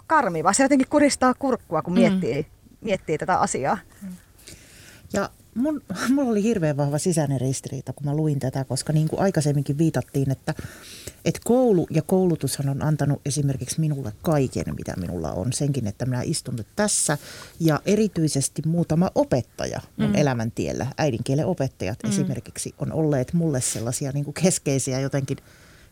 karmiva. 0.07 0.53
Se 0.53 0.63
jotenkin 0.63 0.89
kuristaa 0.89 1.33
kurkkua, 1.33 1.81
kun 1.81 1.93
mm. 1.93 1.99
miettii, 1.99 2.41
mm. 2.41 2.77
miettii 2.81 3.17
tätä 3.17 3.39
asiaa. 3.39 3.77
Ja 5.13 5.29
mun, 5.55 5.81
mulla 6.13 6.29
oli 6.29 6.43
hirveän 6.43 6.77
vahva 6.77 6.97
sisäinen 6.97 7.41
ristiriita, 7.41 7.93
kun 7.93 8.05
mä 8.05 8.15
luin 8.15 8.39
tätä, 8.39 8.63
koska 8.63 8.93
niin 8.93 9.07
kuin 9.07 9.19
aikaisemminkin 9.19 9.77
viitattiin, 9.77 10.31
että, 10.31 10.53
että 11.25 11.41
koulu 11.43 11.87
ja 11.89 12.01
koulutushan 12.01 12.69
on 12.69 12.83
antanut 12.83 13.21
esimerkiksi 13.25 13.79
minulle 13.79 14.13
kaiken, 14.21 14.75
mitä 14.77 14.93
minulla 14.97 15.31
on. 15.31 15.53
Senkin, 15.53 15.87
että 15.87 16.05
minä 16.05 16.21
istun 16.21 16.55
nyt 16.55 16.67
tässä 16.75 17.17
ja 17.59 17.81
erityisesti 17.85 18.61
muutama 18.65 19.11
opettaja 19.15 19.81
mun 19.97 20.09
mm. 20.09 20.15
elämäntiellä, 20.15 20.87
äidinkielen 20.97 21.45
opettajat 21.45 21.99
mm. 22.03 22.09
esimerkiksi, 22.09 22.75
on 22.79 22.93
olleet 22.93 23.33
mulle 23.33 23.61
sellaisia 23.61 24.11
niin 24.11 24.25
kuin 24.25 24.33
keskeisiä 24.33 24.99
jotenkin– 24.99 25.37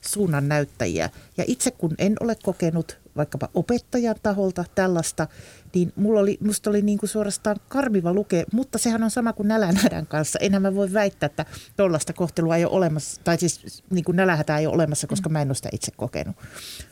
suunnan 0.08 0.48
näyttäjiä. 0.48 1.10
Ja 1.38 1.44
itse 1.48 1.72
kun 1.72 1.96
en 1.98 2.16
ole 2.20 2.36
kokenut 2.44 2.98
vaikkapa 3.16 3.50
opettajan 3.54 4.16
taholta 4.24 4.66
tällaista, 4.76 5.28
niin 5.76 5.94
mulla 5.96 6.20
oli, 6.20 6.38
musta 6.42 6.70
oli 6.70 6.82
niin 6.82 6.98
kuin 6.98 7.10
suorastaan 7.10 7.58
karmiva 7.68 8.14
luke, 8.14 8.46
mutta 8.54 8.78
sehän 8.78 9.04
on 9.04 9.12
sama 9.12 9.34
kuin 9.34 9.48
nälänhädän 9.48 10.08
kanssa. 10.08 10.40
Enhän 10.40 10.62
mä 10.62 10.76
voi 10.76 10.94
väittää, 10.94 11.26
että 11.28 11.46
tuollaista 11.78 12.14
kohtelua 12.14 12.56
ei 12.56 12.66
ole 12.66 12.74
olemassa, 12.74 13.22
tai 13.24 13.38
siis 13.38 13.84
niin 13.90 14.06
kuin 14.06 14.16
nälänhätä 14.16 14.58
ei 14.58 14.68
ole 14.68 14.76
olemassa, 14.76 15.08
koska 15.08 15.30
mä 15.30 15.42
en 15.42 15.48
ole 15.50 15.56
sitä 15.56 15.70
itse 15.72 15.92
kokenut. 15.98 16.36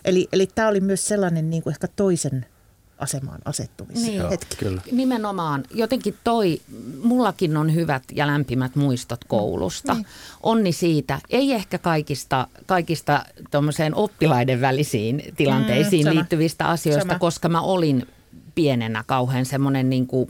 Eli, 0.05 0.27
eli 0.33 0.47
tämä 0.55 0.67
oli 0.67 0.81
myös 0.81 1.07
sellainen 1.07 1.49
niin 1.49 1.63
kuin 1.63 1.71
ehkä 1.71 1.87
toisen 1.87 2.45
asemaan 3.01 3.39
asettumisen 3.45 4.11
niin. 4.11 4.29
hetki. 4.29 4.55
Kyllä. 4.55 4.81
Nimenomaan. 4.91 5.63
Jotenkin 5.73 6.17
toi, 6.23 6.61
mullakin 7.03 7.57
on 7.57 7.75
hyvät 7.75 8.03
ja 8.15 8.27
lämpimät 8.27 8.75
muistot 8.75 9.23
koulusta. 9.23 9.93
Niin. 9.93 10.05
Onni 10.43 10.71
siitä. 10.71 11.19
Ei 11.29 11.51
ehkä 11.53 11.77
kaikista, 11.77 12.47
kaikista 12.65 13.25
oppilaiden 13.95 14.61
välisiin 14.61 15.23
tilanteisiin 15.37 16.07
mm, 16.07 16.13
liittyvistä 16.13 16.65
asioista, 16.67 17.07
sama. 17.07 17.19
koska 17.19 17.49
mä 17.49 17.61
olin 17.61 18.07
pienenä 18.55 19.03
kauhean 19.07 19.45
semmoinen 19.45 19.89
niin 19.89 20.07
kuin 20.07 20.29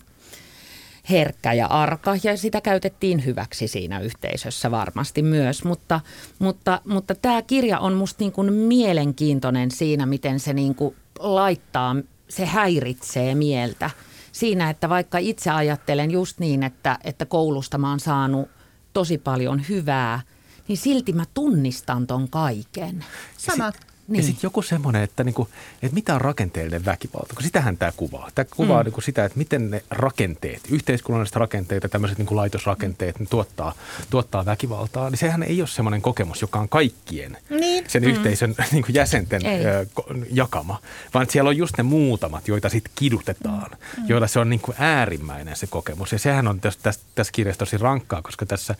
herkkä 1.09 1.53
ja 1.53 1.67
arka 1.67 2.15
ja 2.23 2.37
sitä 2.37 2.61
käytettiin 2.61 3.25
hyväksi 3.25 3.67
siinä 3.67 3.99
yhteisössä 3.99 4.71
varmasti 4.71 5.21
myös. 5.21 5.63
Mutta, 5.63 5.99
mutta, 6.39 6.81
mutta 6.85 7.15
tämä 7.15 7.41
kirja 7.41 7.79
on 7.79 7.93
musta 7.93 8.23
niin 8.23 8.31
kuin 8.31 8.53
mielenkiintoinen 8.53 9.71
siinä, 9.71 10.05
miten 10.05 10.39
se 10.39 10.53
niin 10.53 10.75
kuin 10.75 10.95
laittaa 11.19 11.95
se 12.31 12.45
häiritsee 12.45 13.35
mieltä 13.35 13.89
siinä, 14.31 14.69
että 14.69 14.89
vaikka 14.89 15.17
itse 15.17 15.49
ajattelen 15.49 16.11
just 16.11 16.39
niin, 16.39 16.63
että, 16.63 16.97
että 17.03 17.25
koulusta 17.25 17.77
mä 17.77 17.89
oon 17.89 17.99
saanut 17.99 18.49
tosi 18.93 19.17
paljon 19.17 19.61
hyvää, 19.69 20.21
niin 20.67 20.77
silti 20.77 21.13
mä 21.13 21.23
tunnistan 21.33 22.07
ton 22.07 22.29
kaiken. 22.29 23.05
Sama. 23.37 23.71
Niin. 24.07 24.17
Ja 24.17 24.23
sitten 24.23 24.39
joku 24.43 24.61
semmoinen, 24.61 25.03
että, 25.03 25.23
niinku, 25.23 25.47
että 25.81 25.95
mitä 25.95 26.15
on 26.15 26.21
rakenteellinen 26.21 26.85
väkivalta, 26.85 27.33
kun 27.33 27.43
sitähän 27.43 27.77
tämä 27.77 27.91
kuvaa. 27.97 28.29
Tämä 28.35 28.45
kuvaa 28.55 28.83
mm. 28.83 28.85
niinku 28.85 29.01
sitä, 29.01 29.25
että 29.25 29.37
miten 29.37 29.71
ne 29.71 29.83
rakenteet, 29.89 30.61
yhteiskunnalliset 30.69 31.35
rakenteet 31.35 31.83
ja 31.83 31.89
tämmöiset 31.89 32.17
niinku 32.17 32.35
laitosrakenteet 32.35 33.19
ne 33.19 33.25
tuottaa, 33.25 33.73
tuottaa 34.09 34.45
väkivaltaa. 34.45 35.09
Niin 35.09 35.17
sehän 35.17 35.43
ei 35.43 35.61
ole 35.61 35.67
semmoinen 35.67 36.01
kokemus, 36.01 36.41
joka 36.41 36.59
on 36.59 36.69
kaikkien 36.69 37.37
niin. 37.49 37.83
sen 37.87 38.03
mm. 38.03 38.09
yhteisön 38.09 38.55
niinku 38.71 38.91
jäsenten 38.91 39.41
ö, 39.45 39.85
jakama, 40.31 40.79
vaan 41.13 41.27
siellä 41.29 41.49
on 41.49 41.57
just 41.57 41.77
ne 41.77 41.83
muutamat, 41.83 42.47
joita 42.47 42.69
sitten 42.69 42.93
kidutetaan, 42.95 43.71
mm. 43.97 44.03
joilla 44.07 44.27
se 44.27 44.39
on 44.39 44.49
niinku 44.49 44.73
äärimmäinen 44.77 45.55
se 45.55 45.67
kokemus. 45.67 46.11
Ja 46.11 46.19
sehän 46.19 46.47
on 46.47 46.59
tässä, 46.59 46.79
tässä, 46.83 47.01
tässä 47.15 47.31
kirjassa 47.31 47.59
tosi 47.59 47.77
rankkaa, 47.77 48.21
koska 48.21 48.45
tässä 48.45 48.75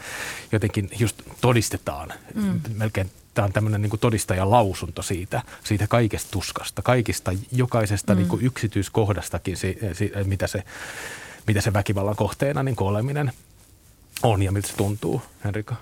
jotenkin 0.52 0.90
just 1.00 1.22
todistetaan 1.42 2.14
mm. 2.36 2.62
melkein 2.76 3.12
tämä 3.34 3.46
on 3.46 3.54
tämmöinen 3.54 3.82
niin 3.82 4.00
todistajan 4.00 4.52
lausunto 4.52 5.02
siitä, 5.02 5.42
siitä 5.64 5.88
kaikesta 5.88 6.32
tuskasta, 6.32 6.82
kaikista, 6.82 7.32
jokaisesta 7.52 8.14
mm. 8.14 8.18
niin 8.18 8.28
kuin 8.28 8.46
yksityiskohdastakin, 8.46 9.58
si, 9.58 9.78
si, 9.94 10.12
mitä, 10.24 10.48
se, 10.48 10.64
mitä 11.48 11.62
se 11.62 11.74
väkivallan 11.74 12.16
kohteena 12.16 12.64
niin 12.64 12.76
oleminen 12.80 13.32
on 14.24 14.42
ja 14.44 14.52
miltä 14.52 14.68
se 14.68 14.76
tuntuu, 14.76 15.22
Henrika? 15.44 15.76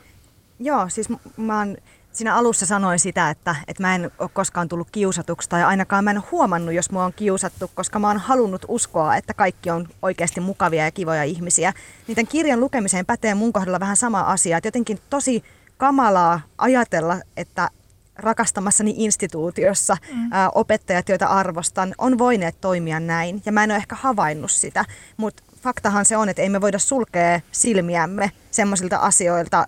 Joo, 0.59 0.89
siis 0.89 1.09
mä 1.37 1.57
oon 1.57 1.77
siinä 2.11 2.35
alussa 2.35 2.65
sanoin 2.65 2.99
sitä, 2.99 3.29
että, 3.29 3.55
että 3.67 3.83
mä 3.83 3.95
en 3.95 4.11
ole 4.19 4.29
koskaan 4.33 4.69
tullut 4.69 4.87
kiusatuksi 4.91 5.49
tai 5.49 5.63
ainakaan 5.63 6.03
mä 6.03 6.11
en 6.11 6.23
huomannut, 6.31 6.73
jos 6.73 6.91
mua 6.91 7.05
on 7.05 7.13
kiusattu, 7.13 7.71
koska 7.75 7.99
mä 7.99 8.07
oon 8.07 8.17
halunnut 8.17 8.65
uskoa, 8.67 9.15
että 9.15 9.33
kaikki 9.33 9.69
on 9.69 9.87
oikeasti 10.01 10.39
mukavia 10.39 10.83
ja 10.83 10.91
kivoja 10.91 11.23
ihmisiä. 11.23 11.73
Niiden 12.07 12.27
kirjan 12.27 12.59
lukemiseen 12.59 13.05
pätee 13.05 13.35
mun 13.35 13.53
kohdalla 13.53 13.79
vähän 13.79 13.97
sama 13.97 14.21
asia, 14.21 14.57
että 14.57 14.67
jotenkin 14.67 14.99
tosi 15.09 15.43
kamalaa 15.79 16.41
ajatella, 16.57 17.17
että 17.37 17.69
rakastamassani 18.15 18.93
instituutiossa 18.97 19.97
mm. 20.13 20.29
ää, 20.31 20.49
opettajat, 20.49 21.09
joita 21.09 21.25
arvostan, 21.25 21.95
on 21.97 22.17
voineet 22.17 22.61
toimia 22.61 22.99
näin. 22.99 23.41
Ja 23.45 23.51
mä 23.51 23.63
en 23.63 23.71
ole 23.71 23.77
ehkä 23.77 23.95
havainnut 23.95 24.51
sitä, 24.51 24.85
mutta 25.17 25.43
faktahan 25.61 26.05
se 26.05 26.17
on, 26.17 26.29
että 26.29 26.41
ei 26.41 26.49
me 26.49 26.61
voida 26.61 26.79
sulkea 26.79 27.41
silmiämme 27.51 28.31
semmoisilta 28.51 28.97
asioilta, 28.97 29.67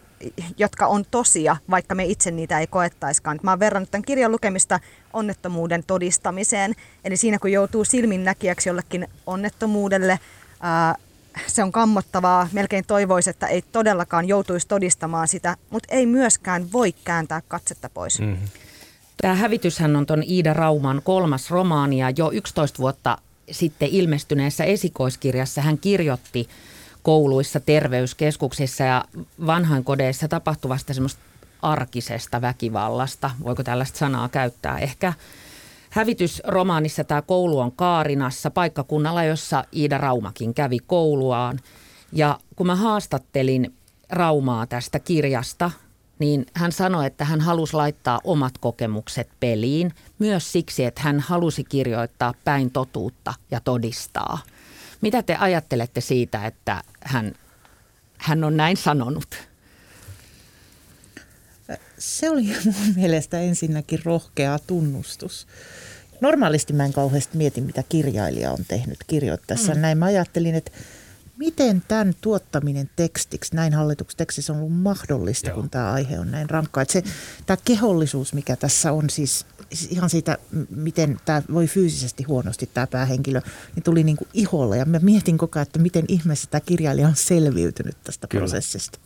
jotka 0.58 0.88
on 0.88 1.06
tosia, 1.12 1.58
vaikka 1.70 1.96
me 1.96 2.06
itse 2.06 2.32
niitä 2.32 2.60
ei 2.60 2.68
koettaiskaan. 2.68 3.40
Mä 3.44 3.52
oon 3.52 3.60
verrannut 3.60 3.92
tämän 3.92 4.06
kirjan 4.06 4.32
lukemista 4.32 4.80
onnettomuuden 5.14 5.84
todistamiseen. 5.88 6.74
Eli 7.06 7.18
siinä 7.18 7.40
kun 7.40 7.52
joutuu 7.52 7.86
silminnäkijäksi 7.86 8.70
jollekin 8.70 9.08
onnettomuudelle, 9.26 10.20
ää, 10.62 10.96
se 11.48 11.64
on 11.64 11.72
kammottavaa. 11.72 12.50
Melkein 12.52 12.86
toivoisi, 12.88 13.30
että 13.30 13.48
ei 13.48 13.62
todellakaan 13.62 14.28
joutuisi 14.28 14.68
todistamaan 14.68 15.28
sitä, 15.28 15.58
mutta 15.70 15.96
ei 15.96 16.06
myöskään 16.06 16.72
voi 16.72 16.92
kääntää 16.92 17.42
katsetta 17.48 17.90
pois. 17.90 18.20
Mm-hmm. 18.20 18.48
Tämä 19.22 19.36
hävityshän 19.36 19.96
on 19.96 20.06
tuon 20.06 20.24
Iida 20.24 20.54
Rauman 20.54 21.02
kolmas 21.04 21.52
romaani 21.52 21.98
ja 21.98 22.10
jo 22.10 22.32
11 22.32 22.80
vuotta 22.80 23.18
sitten 23.52 23.90
ilmestyneessä 23.92 24.64
esikoiskirjassa 24.64 25.62
hän 25.62 25.78
kirjoitti 25.78 26.50
kouluissa, 27.04 27.60
terveyskeskuksissa 27.60 28.84
ja 28.84 29.06
vanhainkodeissa 29.46 30.28
tapahtuvasta 30.28 30.94
semmoista 30.94 31.22
arkisesta 31.62 32.42
väkivallasta. 32.42 33.32
Voiko 33.44 33.64
tällaista 33.64 33.98
sanaa 33.98 34.30
käyttää? 34.30 34.80
Ehkä 34.80 35.14
hävitysromaanissa 35.92 37.04
tämä 37.04 37.22
koulu 37.22 37.60
on 37.60 37.72
Kaarinassa, 37.72 38.52
paikkakunnalla, 38.52 39.24
jossa 39.24 39.64
Iida 39.76 39.98
Raumakin 39.98 40.54
kävi 40.54 40.80
kouluaan. 40.80 41.60
Ja 42.14 42.40
kun 42.56 42.68
mä 42.68 42.76
haastattelin 42.76 43.74
Raumaa 44.10 44.68
tästä 44.68 45.00
kirjasta, 45.00 45.72
niin 46.20 46.46
hän 46.54 46.72
sanoi, 46.72 47.06
että 47.08 47.26
hän 47.26 47.42
halusi 47.42 47.74
laittaa 47.74 48.22
omat 48.24 48.58
kokemukset 48.58 49.30
peliin, 49.40 49.92
myös 50.20 50.52
siksi, 50.52 50.86
että 50.86 51.02
hän 51.02 51.20
halusi 51.20 51.64
kirjoittaa 51.64 52.34
päin 52.44 52.72
totuutta 52.72 53.34
ja 53.52 53.60
todistaa. 53.60 54.38
Mitä 55.02 55.24
te 55.24 55.36
ajattelette 55.36 56.02
siitä, 56.02 56.46
että 56.46 56.82
hän, 57.04 57.34
hän 58.18 58.44
on 58.44 58.58
näin 58.58 58.78
sanonut? 58.78 59.51
Se 61.98 62.30
oli 62.30 62.44
mun 62.66 62.96
mielestä 62.96 63.40
ensinnäkin 63.40 64.00
rohkea 64.06 64.60
tunnustus. 64.60 65.48
Normaalisti 66.22 66.74
mä 66.74 66.86
en 66.86 66.94
kauheasti 66.94 67.38
mieti, 67.38 67.62
mitä 67.62 67.84
kirjailija 67.90 68.52
on 68.52 68.66
tehnyt 68.68 68.98
kirjoittaessa. 69.08 69.74
Mm. 69.74 69.82
Näin 69.82 69.98
mä 69.98 70.06
ajattelin, 70.06 70.56
että 70.56 70.72
miten 71.38 71.84
tämän 71.88 72.14
tuottaminen 72.22 72.90
tekstiksi, 72.96 73.56
näin 73.56 73.74
hallituksen 73.74 74.18
tekstissä 74.18 74.54
on 74.54 74.60
ollut 74.60 74.74
mahdollista, 74.74 75.50
Joo. 75.50 75.56
kun 75.56 75.70
tämä 75.70 75.92
aihe 75.92 76.20
on 76.20 76.32
näin 76.32 76.50
rankka. 76.50 76.82
Että 76.82 76.92
se, 76.92 77.04
tämä 77.46 77.58
kehollisuus, 77.66 78.34
mikä 78.34 78.56
tässä 78.56 78.92
on, 78.92 79.10
siis 79.10 79.46
ihan 79.90 80.10
siitä, 80.10 80.38
miten 80.70 81.18
tämä 81.26 81.42
voi 81.54 81.68
fyysisesti 81.68 82.24
huonosti 82.24 82.70
tämä 82.74 82.88
päähenkilö, 82.88 83.42
niin 83.76 83.84
tuli 83.84 84.04
niin 84.04 84.18
kuin 84.18 84.28
iholle. 84.34 84.78
Ja 84.78 84.86
mä 84.86 85.00
mietin 85.00 85.38
koko 85.38 85.60
ajan, 85.60 85.68
että 85.68 85.80
miten 85.80 86.06
ihmeessä 86.08 86.48
tämä 86.52 86.62
kirjailija 86.62 87.08
on 87.08 87.16
selviytynyt 87.16 87.98
tästä 88.04 88.28
Kyllä. 88.28 88.42
prosessista. 88.42 89.00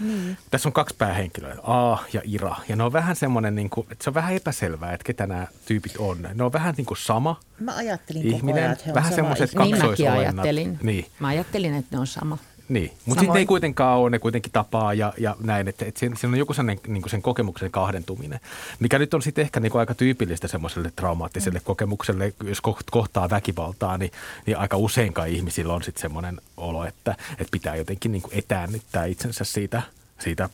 Niin. 0.00 0.36
Tässä 0.50 0.68
on 0.68 0.72
kaksi 0.72 0.94
päähenkilöä, 0.98 1.56
A 1.62 1.98
ja 2.12 2.20
Ira. 2.24 2.56
Ja 2.68 2.76
ne 2.76 2.82
on 2.82 2.92
vähän 2.92 3.16
semmoinen, 3.16 3.54
niin 3.54 3.70
kuin, 3.70 3.86
että 3.90 4.04
se 4.04 4.10
on 4.10 4.14
vähän 4.14 4.34
epäselvää, 4.34 4.92
että 4.92 5.04
ketä 5.04 5.26
nämä 5.26 5.46
tyypit 5.64 5.96
on. 5.98 6.28
Ne 6.34 6.44
on 6.44 6.52
vähän 6.52 6.74
niin 6.76 6.86
kuin 6.86 6.98
sama 6.98 7.40
Mä 7.60 7.76
ajattelin 7.76 8.26
ihminen. 8.26 8.42
Koko 8.44 8.58
ajan, 8.58 8.72
että 8.72 8.84
he 8.84 8.90
on 8.90 8.94
vähän 8.94 9.14
semmoiset 9.14 9.54
Niin 9.54 10.10
ajattelin. 10.10 10.78
Niin. 10.82 11.06
Mä 11.20 11.28
ajattelin, 11.28 11.74
että 11.74 11.96
ne 11.96 12.00
on 12.00 12.06
sama. 12.06 12.38
Niin, 12.68 12.92
mutta 13.06 13.20
sitten 13.20 13.38
ei 13.38 13.46
kuitenkaan 13.46 13.98
ole, 13.98 14.10
ne 14.10 14.18
kuitenkin 14.18 14.52
tapaa 14.52 14.94
ja, 14.94 15.12
ja 15.18 15.36
näin, 15.40 15.68
että, 15.68 15.84
että 15.84 16.00
siinä, 16.00 16.16
siinä 16.16 16.32
on 16.32 16.38
joku 16.38 16.52
sellainen 16.52 16.80
niin 16.86 17.10
sen 17.10 17.22
kokemuksen 17.22 17.70
kahdentuminen, 17.70 18.40
mikä 18.80 18.98
nyt 18.98 19.14
on 19.14 19.22
sitten 19.22 19.42
ehkä 19.42 19.60
niin 19.60 19.72
kuin 19.72 19.80
aika 19.80 19.94
tyypillistä 19.94 20.48
semmoiselle 20.48 20.92
traumaattiselle 20.96 21.58
mm. 21.58 21.64
kokemukselle, 21.64 22.34
jos 22.44 22.60
kohtaa 22.90 23.30
väkivaltaa, 23.30 23.98
niin, 23.98 24.12
niin 24.46 24.56
aika 24.56 24.76
useinkaan 24.76 25.28
ihmisillä 25.28 25.74
on 25.74 25.82
sitten 25.82 26.02
semmoinen 26.02 26.40
olo, 26.56 26.84
että, 26.84 27.16
että 27.30 27.50
pitää 27.50 27.76
jotenkin 27.76 28.12
niin 28.12 28.22
kuin 28.22 28.38
etäännyttää 28.38 29.04
itsensä 29.04 29.44
siitä 29.44 29.82
siitä 30.18 30.48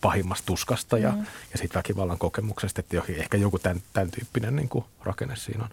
pahimmasta 0.00 0.46
tuskasta 0.46 0.98
ja, 0.98 1.10
mm. 1.10 1.26
ja 1.52 1.58
siitä 1.58 1.74
väkivallan 1.74 2.18
kokemuksesta, 2.18 2.80
että 2.80 3.02
ehkä 3.08 3.36
joku 3.36 3.58
tämän, 3.58 3.82
tämän 3.92 4.10
tyyppinen 4.10 4.56
niin 4.56 4.68
kuin 4.68 4.84
rakenne 5.02 5.36
siinä 5.36 5.64
on. 5.64 5.70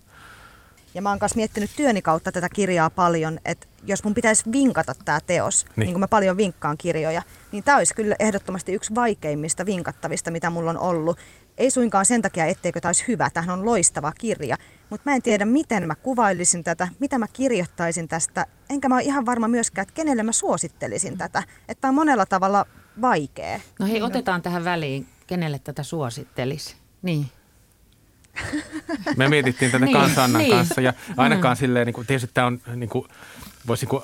Ja 0.98 1.02
mä 1.02 1.10
oon 1.10 1.18
myös 1.22 1.36
miettinyt 1.36 1.72
työni 1.76 2.02
kautta 2.02 2.32
tätä 2.32 2.50
kirjaa 2.50 2.90
paljon, 2.90 3.40
että 3.46 3.68
jos 3.84 4.04
mun 4.04 4.14
pitäisi 4.14 4.52
vinkata 4.52 4.96
tämä 5.06 5.20
teos, 5.28 5.66
niin. 5.66 5.86
niin 5.86 5.94
kuin 5.94 6.00
mä 6.00 6.08
paljon 6.08 6.38
vinkkaan 6.38 6.78
kirjoja, 6.78 7.22
niin 7.52 7.64
tämä 7.64 7.78
olisi 7.78 7.96
kyllä 7.96 8.16
ehdottomasti 8.20 8.74
yksi 8.74 8.96
vaikeimmista 8.96 9.66
vinkattavista, 9.66 10.32
mitä 10.32 10.50
mulla 10.50 10.70
on 10.70 10.78
ollut. 10.78 11.18
Ei 11.58 11.72
suinkaan 11.72 12.06
sen 12.06 12.22
takia, 12.22 12.46
etteikö 12.46 12.82
tämä 12.82 12.90
olisi 12.90 13.04
hyvä. 13.08 13.30
Tämähän 13.30 13.60
on 13.60 13.66
loistava 13.66 14.12
kirja. 14.12 14.58
Mutta 14.90 15.10
mä 15.10 15.16
en 15.16 15.22
tiedä, 15.22 15.46
miten 15.46 15.88
mä 15.88 15.96
kuvailisin 15.96 16.64
tätä, 16.64 16.88
mitä 17.00 17.18
mä 17.18 17.28
kirjoittaisin 17.34 18.08
tästä. 18.08 18.46
Enkä 18.70 18.90
mä 18.90 18.96
ole 18.96 19.04
ihan 19.04 19.26
varma 19.26 19.48
myöskään, 19.48 19.84
että 19.84 19.96
kenelle 19.96 20.24
mä 20.24 20.32
suosittelisin 20.32 21.18
tätä. 21.18 21.44
Että 21.70 21.88
on 21.88 21.96
monella 21.96 22.26
tavalla 22.26 22.66
vaikea. 23.02 23.60
No 23.80 23.88
hei, 23.88 24.02
otetaan 24.02 24.42
tähän 24.42 24.64
väliin, 24.64 25.08
kenelle 25.28 25.60
tätä 25.60 25.84
suosittelisi. 25.84 26.76
Niin. 27.02 27.26
Me 29.16 29.30
mietittiin 29.30 29.72
tätä 29.72 29.86
niin, 29.86 29.98
kanssa 29.98 30.24
Annan 30.24 30.42
niin. 30.42 30.52
kanssa 30.52 30.82
ja 30.82 30.94
ainakaan 31.18 31.58
mm. 31.58 31.60
silleen, 31.60 31.86
niin 31.86 31.94
kuin, 31.94 32.08
tietysti 32.08 32.32
tämä 32.34 32.48
on 32.48 32.60
niin 32.76 32.90
kuin, 32.90 33.08
voisi 33.68 33.86
niin 33.86 33.90
kuin 33.90 34.04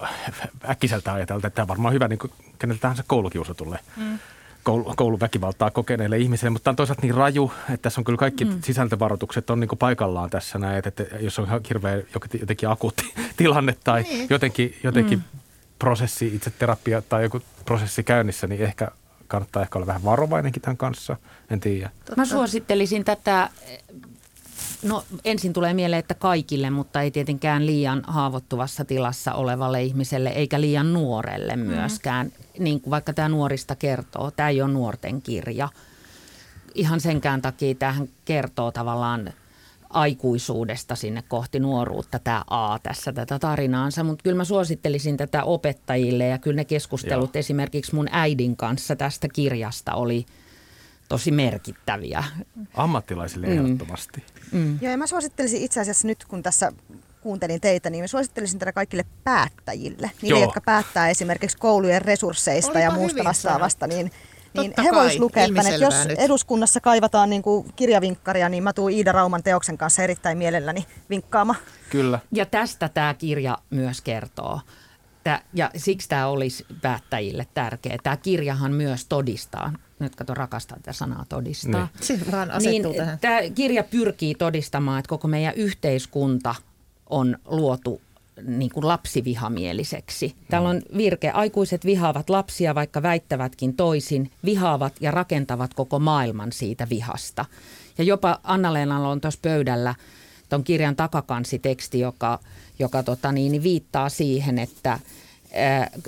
äkkiseltä 0.70 1.14
ajatella, 1.14 1.38
että 1.38 1.50
tämä 1.50 1.64
on 1.64 1.68
varmaan 1.68 1.94
hyvä 1.94 2.08
niin 2.08 2.20
kuin, 2.20 2.32
kenelle 2.60 2.80
tahansa 2.80 3.04
koulukiusatulle. 3.08 3.80
Mm 3.98 4.20
koulu, 4.64 4.94
kouluväkivaltaa 4.96 5.72
kokeneille 5.72 6.18
ihmisille, 6.18 6.50
mutta 6.50 6.70
on 6.70 6.76
toisaalta 6.76 7.02
niin 7.02 7.16
raju, 7.16 7.52
että 7.70 7.78
tässä 7.78 8.02
on 8.02 8.06
kyllä 8.06 8.18
kaikki 8.18 8.46
mm. 8.46 8.62
sisältövaroitukset 8.62 9.50
on 9.50 9.60
niin 9.60 9.68
kuin 9.68 9.80
paikallaan 9.80 10.30
tässä 10.30 10.60
näin, 10.60 10.78
että, 10.78 11.04
että 11.04 11.18
jos 11.20 11.40
on 11.40 11.48
hirveä 11.70 12.02
jotenkin 12.40 12.70
akuutti 12.70 13.14
tilanne 13.38 13.76
tai 13.84 14.04
niin. 14.04 14.28
jotenkin, 14.30 14.76
jotenkin 14.84 15.20
mm. 15.20 15.40
prosessi, 15.80 16.36
itse 16.36 16.50
terapia 16.50 17.02
tai 17.02 17.24
joku 17.24 17.42
prosessi 17.66 18.04
käynnissä, 18.04 18.48
niin 18.48 18.62
ehkä 18.62 18.88
kannattaa 19.28 19.62
ehkä 19.62 19.80
olla 19.80 19.88
vähän 19.88 20.04
varovainenkin 20.04 20.62
tämän 20.62 20.78
kanssa, 20.78 21.18
en 21.50 21.60
tiedä. 21.60 21.90
Mä 22.18 22.26
suosittelisin 22.26 23.06
tätä 23.06 23.50
No 24.84 25.04
ensin 25.26 25.54
tulee 25.54 25.74
mieleen, 25.74 26.00
että 26.00 26.14
kaikille, 26.14 26.70
mutta 26.70 27.02
ei 27.02 27.12
tietenkään 27.12 27.66
liian 27.66 28.04
haavoittuvassa 28.08 28.86
tilassa 28.86 29.34
olevalle 29.34 29.84
ihmiselle, 29.84 30.30
eikä 30.30 30.62
liian 30.62 30.94
nuorelle 30.94 31.56
myöskään. 31.56 32.28
Mm. 32.28 32.64
Niin 32.64 32.82
kuin 32.82 32.92
vaikka 32.92 33.14
tämä 33.14 33.30
nuorista 33.30 33.76
kertoo, 33.76 34.32
tämä 34.32 34.50
ei 34.50 34.62
ole 34.62 34.74
nuorten 34.74 35.22
kirja. 35.22 35.70
Ihan 36.76 37.00
senkään 37.00 37.42
takia 37.42 37.76
tähän 37.76 38.10
kertoo 38.26 38.72
tavallaan 38.72 39.34
aikuisuudesta 39.90 40.96
sinne 40.96 41.24
kohti 41.28 41.60
nuoruutta 41.60 42.20
tämä 42.20 42.44
A 42.50 42.80
tässä 42.84 43.14
tätä 43.14 43.40
tarinaansa, 43.40 44.04
mutta 44.04 44.24
kyllä 44.24 44.38
mä 44.38 44.44
suosittelisin 44.44 45.18
tätä 45.18 45.44
opettajille 45.44 46.28
ja 46.28 46.38
kyllä 46.38 46.56
ne 46.56 46.66
keskustelut 46.66 47.36
Joo. 47.36 47.40
esimerkiksi 47.40 47.96
mun 47.96 48.08
äidin 48.12 48.56
kanssa 48.56 48.96
tästä 48.96 49.28
kirjasta 49.34 49.94
oli– 49.94 50.26
tosi 51.14 51.32
merkittäviä. 51.32 52.24
Ammattilaisille 52.74 53.48
mm. 53.48 53.54
ehdottomasti. 53.54 54.24
Mm. 54.52 54.78
Joo, 54.82 54.92
ja 54.92 54.98
mä 54.98 55.08
suosittelisin 55.08 55.62
itse 55.62 55.82
asiassa 55.82 56.08
nyt, 56.08 56.26
kun 56.26 56.44
tässä 56.44 56.72
kuuntelin 57.22 57.62
teitä, 57.62 57.90
niin 57.90 58.04
mä 58.04 58.08
suosittelisin 58.08 58.60
tätä 58.60 58.72
kaikille 58.72 59.06
päättäjille. 59.24 60.12
Niille, 60.22 60.40
Joo. 60.40 60.48
jotka 60.48 60.62
päättää 60.62 61.10
esimerkiksi 61.10 61.58
koulujen 61.58 62.02
resursseista 62.02 62.72
Olipa 62.72 62.84
ja 62.84 62.92
muusta 62.92 63.24
vastaavasta, 63.24 63.88
niin 63.88 64.12
niin 64.54 64.74
he 64.84 64.90
vois 64.92 65.20
lukea 65.20 65.46
että 65.46 65.70
jos 65.70 66.08
nyt. 66.08 66.20
eduskunnassa 66.20 66.82
kaivataan 66.82 67.30
niin 67.30 67.42
kuin 67.42 67.74
kirjavinkkaria, 67.76 68.50
niin 68.50 68.64
mä 68.64 68.74
tuun 68.74 68.92
Iida 68.92 69.12
Rauman 69.12 69.44
teoksen 69.44 69.78
kanssa 69.78 70.04
erittäin 70.04 70.38
mielelläni 70.38 70.86
vinkkaamaan. 71.10 71.60
Kyllä. 71.90 72.20
Ja 72.32 72.46
tästä 72.46 72.90
tämä 72.90 73.14
kirja 73.14 73.58
myös 73.70 74.02
kertoo. 74.02 74.60
Tää, 75.24 75.42
ja 75.54 75.72
siksi 75.78 76.10
tämä 76.10 76.28
olisi 76.28 76.66
päättäjille 76.82 77.48
tärkeä. 77.54 77.98
Tämä 78.04 78.18
kirjahan 78.18 78.72
myös 78.72 79.06
todistaa 79.06 79.74
nyt 80.00 80.16
kato 80.16 80.34
rakastaa 80.34 80.78
tätä 80.78 80.94
sanaa 80.94 81.26
todistaa. 81.30 81.90
Niin. 81.94 82.04
Se 82.08 82.20
vaan 82.32 82.52
asettuu 82.52 82.92
niin, 82.92 82.96
tähän. 82.96 83.20
Tämä 83.20 83.40
kirja 83.56 83.84
pyrkii 83.84 84.36
todistamaan, 84.36 85.00
että 85.00 85.10
koko 85.10 85.28
meidän 85.28 85.54
yhteiskunta 85.56 86.56
on 87.10 87.38
luotu 87.46 88.02
niin 88.42 88.72
kuin 88.72 88.88
lapsivihamieliseksi. 88.88 90.36
Täällä 90.50 90.70
on 90.70 90.82
virke, 90.98 91.32
aikuiset 91.32 91.86
vihaavat 91.86 92.30
lapsia, 92.30 92.76
vaikka 92.76 93.02
väittävätkin 93.02 93.76
toisin, 93.76 94.32
vihaavat 94.46 94.94
ja 95.02 95.12
rakentavat 95.12 95.74
koko 95.74 96.00
maailman 96.00 96.52
siitä 96.52 96.88
vihasta. 96.90 97.46
Ja 97.98 98.04
jopa 98.04 98.40
Anna-Leenalla 98.44 99.10
on 99.10 99.22
tuossa 99.22 99.40
pöydällä 99.42 99.96
tuon 100.50 100.64
kirjan 100.64 100.96
takakansiteksti, 100.96 102.00
joka, 102.00 102.40
joka 102.80 103.04
tota 103.04 103.32
niin, 103.32 103.52
niin 103.52 103.64
viittaa 103.64 104.10
siihen, 104.10 104.60
että– 104.60 105.00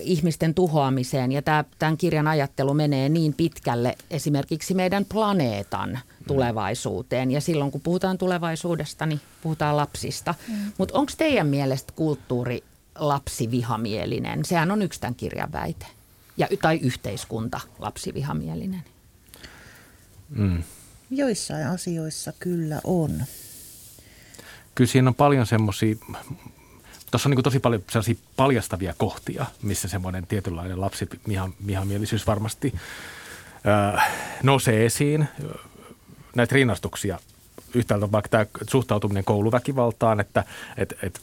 ihmisten 0.01 0.53
tuhoamiseen. 0.53 1.31
Ja 1.31 1.41
tämä, 1.41 1.63
tämän 1.79 1.97
kirjan 1.97 2.27
ajattelu 2.27 2.73
menee 2.73 3.09
niin 3.09 3.33
pitkälle 3.33 3.95
esimerkiksi 4.09 4.73
meidän 4.73 5.05
planeetan 5.05 5.99
tulevaisuuteen. 6.27 7.31
Ja 7.31 7.41
silloin 7.41 7.71
kun 7.71 7.81
puhutaan 7.81 8.17
tulevaisuudesta, 8.17 9.05
niin 9.05 9.21
puhutaan 9.41 9.77
lapsista. 9.77 10.35
Mm. 10.47 10.55
Mutta 10.77 10.97
onko 10.97 11.11
teidän 11.17 11.47
mielestä 11.47 11.93
kulttuuri 11.95 12.63
lapsivihamielinen? 12.95 14.45
Sehän 14.45 14.71
on 14.71 14.81
yksi 14.81 14.99
tämän 15.01 15.15
kirjan 15.15 15.51
väite. 15.51 15.85
Ja, 16.37 16.47
tai 16.61 16.77
yhteiskunta 16.77 17.59
lapsivihamielinen. 17.79 18.83
Mm. 20.29 20.63
Joissain 21.11 21.67
asioissa 21.67 22.33
kyllä 22.39 22.81
on. 22.83 23.23
Kyllä 24.75 24.91
siinä 24.91 25.09
on 25.09 25.15
paljon 25.15 25.45
semmoisia, 25.45 25.95
tuossa 27.15 27.29
on 27.29 27.35
niin 27.35 27.43
tosi 27.43 27.59
paljon 27.59 27.83
sellaisia 27.89 28.15
paljastavia 28.35 28.93
kohtia, 28.97 29.45
missä 29.61 29.87
semmoinen 29.87 30.27
tietynlainen 30.27 30.81
lapsivihamielisyys 30.81 32.27
varmasti 32.27 32.73
öö, 33.65 33.99
nousee 34.43 34.85
esiin. 34.85 35.27
Näitä 36.35 36.55
rinnastuksia 36.55 37.19
yhtäältä 37.73 38.11
vaikka 38.11 38.29
tämä 38.29 38.45
suhtautuminen 38.69 39.23
kouluväkivaltaan, 39.23 40.19
että, 40.19 40.43
että, 40.77 40.95
että 41.03 41.19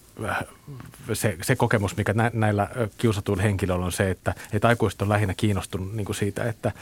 se, 1.12 1.36
se 1.42 1.56
kokemus, 1.56 1.96
mikä 1.96 2.12
nä, 2.12 2.30
näillä 2.34 2.68
kiusatuilla 2.98 3.42
henkilöillä 3.42 3.86
on 3.86 3.92
se, 3.92 4.10
että, 4.10 4.34
että 4.52 4.68
aikuiset 4.68 5.02
on 5.02 5.08
lähinnä 5.08 5.34
kiinnostunut 5.34 5.94
niin 5.94 6.14
siitä, 6.14 6.44
että, 6.44 6.72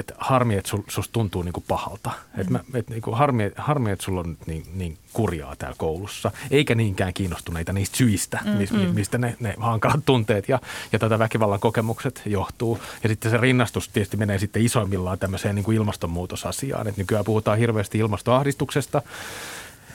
että 0.00 0.14
harmi, 0.18 0.54
että 0.54 0.68
sul, 0.68 0.82
susta 0.88 1.12
tuntuu 1.12 1.42
niin 1.42 1.52
kuin 1.52 1.64
pahalta. 1.68 2.10
Mm. 2.34 2.40
Että 2.40 2.52
mä, 2.52 2.60
et, 2.74 2.90
niin 2.90 3.02
kuin 3.02 3.16
harmi, 3.16 3.52
harmi, 3.56 3.90
että 3.90 4.04
sulla 4.04 4.20
on 4.20 4.30
nyt 4.30 4.46
niin, 4.46 4.64
niin 4.74 4.98
kurjaa 5.12 5.56
täällä 5.56 5.76
koulussa, 5.78 6.30
eikä 6.50 6.74
niinkään 6.74 7.14
kiinnostuneita 7.14 7.72
niistä 7.72 7.96
syistä, 7.96 8.38
mm, 8.44 8.78
mm. 8.78 8.94
mistä 8.94 9.18
ne, 9.18 9.36
ne 9.40 9.54
hankalat 9.60 10.00
tunteet 10.06 10.48
ja, 10.48 10.60
ja 10.92 10.98
tätä 10.98 11.18
väkivallan 11.18 11.60
kokemukset 11.60 12.22
johtuu. 12.26 12.78
Ja 13.02 13.08
sitten 13.08 13.30
se 13.30 13.36
rinnastus 13.36 13.88
tietysti 13.88 14.16
menee 14.16 14.38
sitten 14.38 14.62
isoimmillaan 14.62 15.18
tämmöiseen 15.18 15.54
niin 15.54 15.64
kuin 15.64 15.76
ilmastonmuutosasiaan. 15.76 16.88
Että 16.88 17.00
nykyään 17.00 17.24
puhutaan 17.24 17.58
hirveästi 17.58 17.98
ilmastoahdistuksesta, 17.98 19.02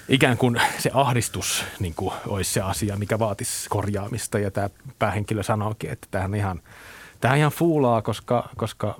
ikään 0.10 0.38
kuin 0.38 0.62
se 0.78 0.92
ahdistus 0.94 1.64
niin 1.80 1.94
kuin 1.96 2.14
olisi 2.28 2.54
se 2.54 2.62
asia, 2.62 2.98
mikä 2.98 3.20
vaatisi 3.20 3.70
korjaamista. 3.70 4.40
Ja 4.40 4.52
tämä 4.52 4.70
päähenkilö 5.00 5.44
sanookin, 5.44 5.90
että 5.90 6.08
tämähän 6.12 6.36
ihan, 6.36 6.62
tämähän 7.20 7.40
ihan 7.40 7.52
fuulaa, 7.52 8.02
koska, 8.02 8.50
koska 8.58 9.00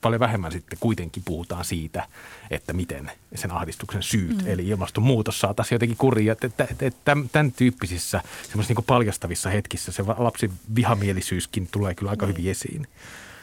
paljon 0.00 0.20
vähemmän 0.20 0.52
sitten 0.52 0.78
kuitenkin 0.80 1.22
puhutaan 1.26 1.64
siitä, 1.64 2.08
että 2.50 2.72
miten 2.72 3.10
sen 3.34 3.52
ahdistuksen 3.52 4.02
syyt, 4.02 4.42
mm. 4.42 4.48
eli 4.48 4.68
ilmastonmuutos 4.68 5.40
saataisiin 5.40 5.76
jotenkin 5.76 5.96
kuriin. 5.96 6.30
Että 6.30 7.16
tämän 7.32 7.52
tyyppisissä 7.52 8.22
niin 8.54 8.84
paljastavissa 8.86 9.50
hetkissä 9.50 9.92
se 9.92 10.02
lapsi 10.18 10.50
vihamielisyyskin 10.74 11.68
tulee 11.70 11.94
kyllä 11.94 12.10
aika 12.10 12.26
mm. 12.26 12.32
hyvin 12.32 12.50
esiin. 12.50 12.86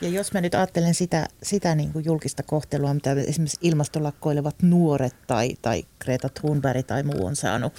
Ja 0.02 0.10
jos 0.10 0.34
mä 0.34 0.42
nyt 0.42 0.56
ajattelen 0.56 0.94
sitä, 0.94 1.28
sitä 1.44 1.76
niin 1.76 1.94
kuin 1.94 2.06
julkista 2.06 2.44
kohtelua, 2.44 2.94
mitä 2.94 3.12
esimerkiksi 3.12 3.58
ilmastolakkoilevat 3.62 4.56
nuoret 4.62 5.16
tai, 5.28 5.56
tai 5.62 5.84
Greta 6.00 6.30
Thunberg 6.30 6.88
tai 6.88 7.04
muu 7.04 7.26
on 7.26 7.36
saanut, 7.36 7.74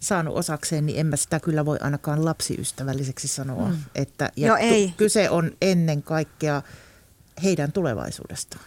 saanut 0.00 0.36
osakseen, 0.36 0.86
niin 0.86 1.00
en 1.00 1.06
mä 1.06 1.16
sitä 1.16 1.40
kyllä 1.40 1.64
voi 1.64 1.78
ainakaan 1.80 2.24
lapsiystävälliseksi 2.24 3.28
sanoa. 3.28 3.68
Mm. 3.68 3.76
Että, 3.94 4.30
ja 4.36 4.48
no 4.48 4.56
ei. 4.56 4.94
kyse 4.96 5.30
on 5.30 5.52
ennen 5.62 6.02
kaikkea 6.02 6.62
heidän 7.42 7.72
tulevaisuudestaan. 7.72 8.64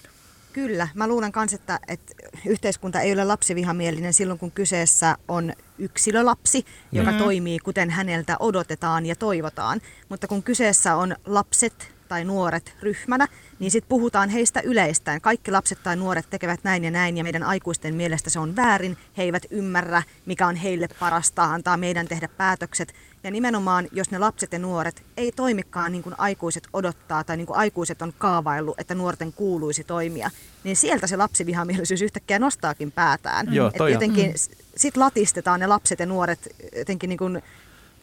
Kyllä. 0.54 0.88
Mä 0.94 1.08
luulen 1.08 1.32
myös, 1.36 1.54
että, 1.54 1.80
että 1.88 2.14
yhteiskunta 2.46 3.02
ei 3.02 3.14
ole 3.14 3.26
lapsivihamielinen 3.26 4.14
silloin, 4.14 4.40
kun 4.40 4.52
kyseessä 4.52 5.18
on 5.28 5.54
yksilölapsi, 5.78 6.66
joka 6.92 7.12
mm. 7.12 7.18
toimii 7.18 7.60
kuten 7.60 7.90
häneltä 7.90 8.38
odotetaan 8.40 9.06
ja 9.06 9.16
toivotaan. 9.16 9.82
Mutta 10.10 10.28
kun 10.28 10.44
kyseessä 10.44 10.96
on 10.96 11.16
lapset, 11.26 11.99
tai 12.10 12.26
nuoret 12.26 12.74
ryhmänä, 12.82 13.28
niin 13.60 13.72
sitten 13.72 13.90
puhutaan 13.90 14.30
heistä 14.30 14.62
yleistäen. 14.62 15.22
Kaikki 15.22 15.52
lapset 15.52 15.84
tai 15.84 15.96
nuoret 15.96 16.30
tekevät 16.30 16.60
näin 16.64 16.84
ja 16.84 16.92
näin 16.92 17.18
ja 17.18 17.24
meidän 17.24 17.44
aikuisten 17.44 17.96
mielestä 17.96 18.30
se 18.30 18.40
on 18.40 18.56
väärin. 18.56 18.98
He 19.18 19.24
eivät 19.24 19.44
ymmärrä, 19.50 20.04
mikä 20.26 20.48
on 20.48 20.56
heille 20.56 20.88
parasta, 21.00 21.44
antaa 21.44 21.78
meidän 21.78 22.08
tehdä 22.08 22.28
päätökset. 22.28 22.94
Ja 23.24 23.32
nimenomaan, 23.32 23.88
jos 23.92 24.12
ne 24.12 24.18
lapset 24.18 24.54
ja 24.54 24.60
nuoret 24.60 25.04
ei 25.18 25.32
toimikaan 25.32 25.92
niin 25.92 26.04
kuin 26.04 26.16
aikuiset 26.18 26.68
odottaa 26.74 27.24
tai 27.24 27.38
niin 27.38 27.48
kuin 27.48 27.58
aikuiset 27.58 28.02
on 28.02 28.14
kaavaillut, 28.18 28.80
että 28.80 28.96
nuorten 28.96 29.34
kuuluisi 29.34 29.84
toimia, 29.84 30.32
niin 30.64 30.76
sieltä 30.76 31.08
se 31.08 31.18
lapsivihamielisyys 31.18 32.02
yhtäkkiä 32.02 32.40
nostaakin 32.40 32.92
päätään. 32.92 33.54
Joo, 33.54 33.72
jotenkin 33.92 34.28
mm. 34.28 34.34
sitten 34.76 35.02
latistetaan 35.02 35.60
ne 35.60 35.68
lapset 35.68 36.00
ja 36.00 36.06
nuoret 36.06 36.56
jotenkin 36.78 37.10
niin 37.10 37.18
kuin 37.18 37.42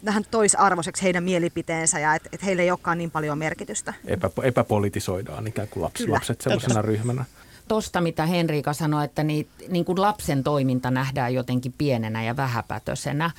vähän 0.05 0.25
toisarvoiseksi 0.31 1.03
heidän 1.03 1.25
mielipiteensä 1.25 1.99
ja 1.99 2.15
että 2.15 2.29
et 2.33 2.45
heille 2.45 2.63
ei 2.63 2.71
olekaan 2.71 2.99
niin 2.99 3.11
paljon 3.11 3.39
merkitystä. 3.39 3.95
Epä, 4.07 4.31
epäpolitisoidaan 4.43 5.47
ikään 5.47 5.69
kuin 5.69 5.83
lapsi, 5.83 6.09
lapset 6.09 6.41
sellaisena 6.41 6.83
ryhmänä. 6.83 7.25
Tuosta, 7.69 8.01
mitä 8.01 8.27
Henriika 8.27 8.73
sanoi, 8.73 9.05
että 9.05 9.25
niin, 9.25 9.49
niin 9.69 9.85
kuin 9.85 10.01
lapsen 10.01 10.45
toiminta 10.45 10.91
nähdään 10.91 11.35
jotenkin 11.35 11.75
pienenä 11.79 12.25
ja 12.25 12.37
vähäpätöisenä, 12.37 13.31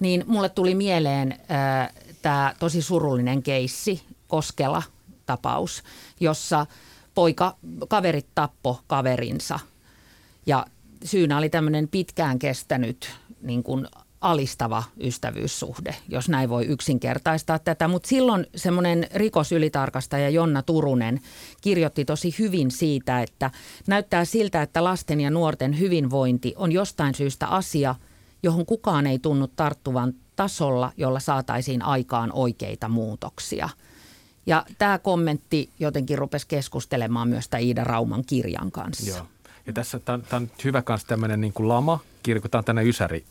niin 0.00 0.24
mulle 0.26 0.48
tuli 0.48 0.74
mieleen 0.74 1.32
äh, 1.32 1.92
tämä 2.22 2.54
tosi 2.58 2.82
surullinen 2.82 3.42
keissi, 3.42 4.02
Koskela-tapaus, 4.28 5.82
jossa 6.20 6.66
poika, 7.14 7.56
kaverit 7.88 8.26
tappo 8.34 8.80
kaverinsa. 8.86 9.60
Ja 10.46 10.66
syynä 11.04 11.38
oli 11.38 11.48
tämmöinen 11.48 11.88
pitkään 11.88 12.38
kestänyt 12.38 13.16
niin 13.42 13.62
kuin 13.62 13.86
alistava 14.24 14.82
ystävyyssuhde, 15.00 15.94
jos 16.08 16.28
näin 16.28 16.48
voi 16.48 16.66
yksinkertaistaa 16.66 17.58
tätä. 17.58 17.88
Mutta 17.88 18.08
silloin 18.08 18.46
semmoinen 18.56 19.06
rikosylitarkastaja 19.14 20.30
Jonna 20.30 20.62
Turunen 20.62 21.20
kirjoitti 21.60 22.04
tosi 22.04 22.34
hyvin 22.38 22.70
siitä, 22.70 23.22
että 23.22 23.50
näyttää 23.86 24.24
siltä, 24.24 24.62
että 24.62 24.84
lasten 24.84 25.20
ja 25.20 25.30
nuorten 25.30 25.78
hyvinvointi 25.78 26.54
on 26.56 26.72
jostain 26.72 27.14
syystä 27.14 27.46
asia, 27.46 27.94
johon 28.42 28.66
kukaan 28.66 29.06
ei 29.06 29.18
tunnu 29.18 29.46
tarttuvan 29.46 30.14
tasolla, 30.36 30.92
jolla 30.96 31.20
saataisiin 31.20 31.82
aikaan 31.82 32.32
oikeita 32.32 32.88
muutoksia. 32.88 33.68
Ja 34.46 34.64
tämä 34.78 34.98
kommentti 34.98 35.70
jotenkin 35.78 36.18
rupesi 36.18 36.46
keskustelemaan 36.48 37.28
myös 37.28 37.48
Iida 37.60 37.84
Rauman 37.84 38.24
kirjan 38.26 38.72
kanssa. 38.72 39.10
Joo. 39.10 39.26
Ja 39.66 39.72
tässä 39.72 39.98
tämä 39.98 40.18
on 40.32 40.50
hyvä 40.64 40.82
myös 40.88 41.04
tämmöinen 41.04 41.40
niin 41.40 41.52
kuin 41.52 41.68
lama, 41.68 42.00
kirjoitetaan 42.24 42.64
tänne 42.64 42.84
Ysäri, 42.84 43.24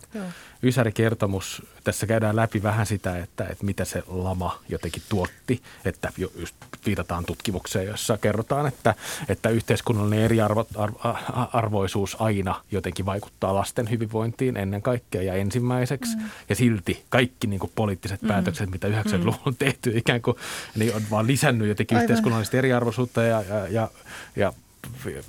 Ysäri-kertomus. 0.64 1.66
Tässä 1.84 2.08
käydään 2.08 2.36
läpi 2.36 2.64
vähän 2.64 2.86
sitä, 2.86 3.18
että, 3.18 3.44
että 3.44 3.66
mitä 3.66 3.86
se 3.86 4.04
lama 4.08 4.60
jotenkin 4.70 5.04
tuotti. 5.10 5.62
Että 5.86 6.12
just 6.40 6.56
viitataan 6.86 7.26
tutkimukseen, 7.26 7.88
jossa 7.88 8.18
kerrotaan, 8.18 8.68
että, 8.68 8.96
että 9.28 9.50
yhteiskunnallinen 9.50 10.26
eriarvoisuus 10.26 12.22
aina 12.22 12.62
jotenkin 12.72 13.06
vaikuttaa 13.06 13.56
lasten 13.56 13.90
hyvinvointiin 13.90 14.58
ennen 14.58 14.82
kaikkea 14.82 15.22
ja 15.22 15.34
ensimmäiseksi. 15.34 16.18
Mm. 16.18 16.24
Ja 16.50 16.56
silti 16.56 17.04
kaikki 17.10 17.48
niin 17.48 17.60
kuin 17.60 17.72
poliittiset 17.76 18.22
mm. 18.22 18.28
päätökset, 18.28 18.72
mitä 18.72 18.88
90-luvulla 18.88 19.44
on 19.46 19.56
tehty, 19.56 19.92
ikään 19.96 20.22
kuin 20.22 20.38
niin 20.76 20.96
on 20.96 21.02
vaan 21.12 21.28
lisännyt 21.28 21.68
jotenkin 21.68 21.98
Aivan. 21.98 22.04
yhteiskunnallista 22.04 22.58
eriarvoisuutta 22.58 23.24
ja, 23.24 23.42
ja, 23.42 23.68
ja, 23.68 23.90
ja 24.36 24.54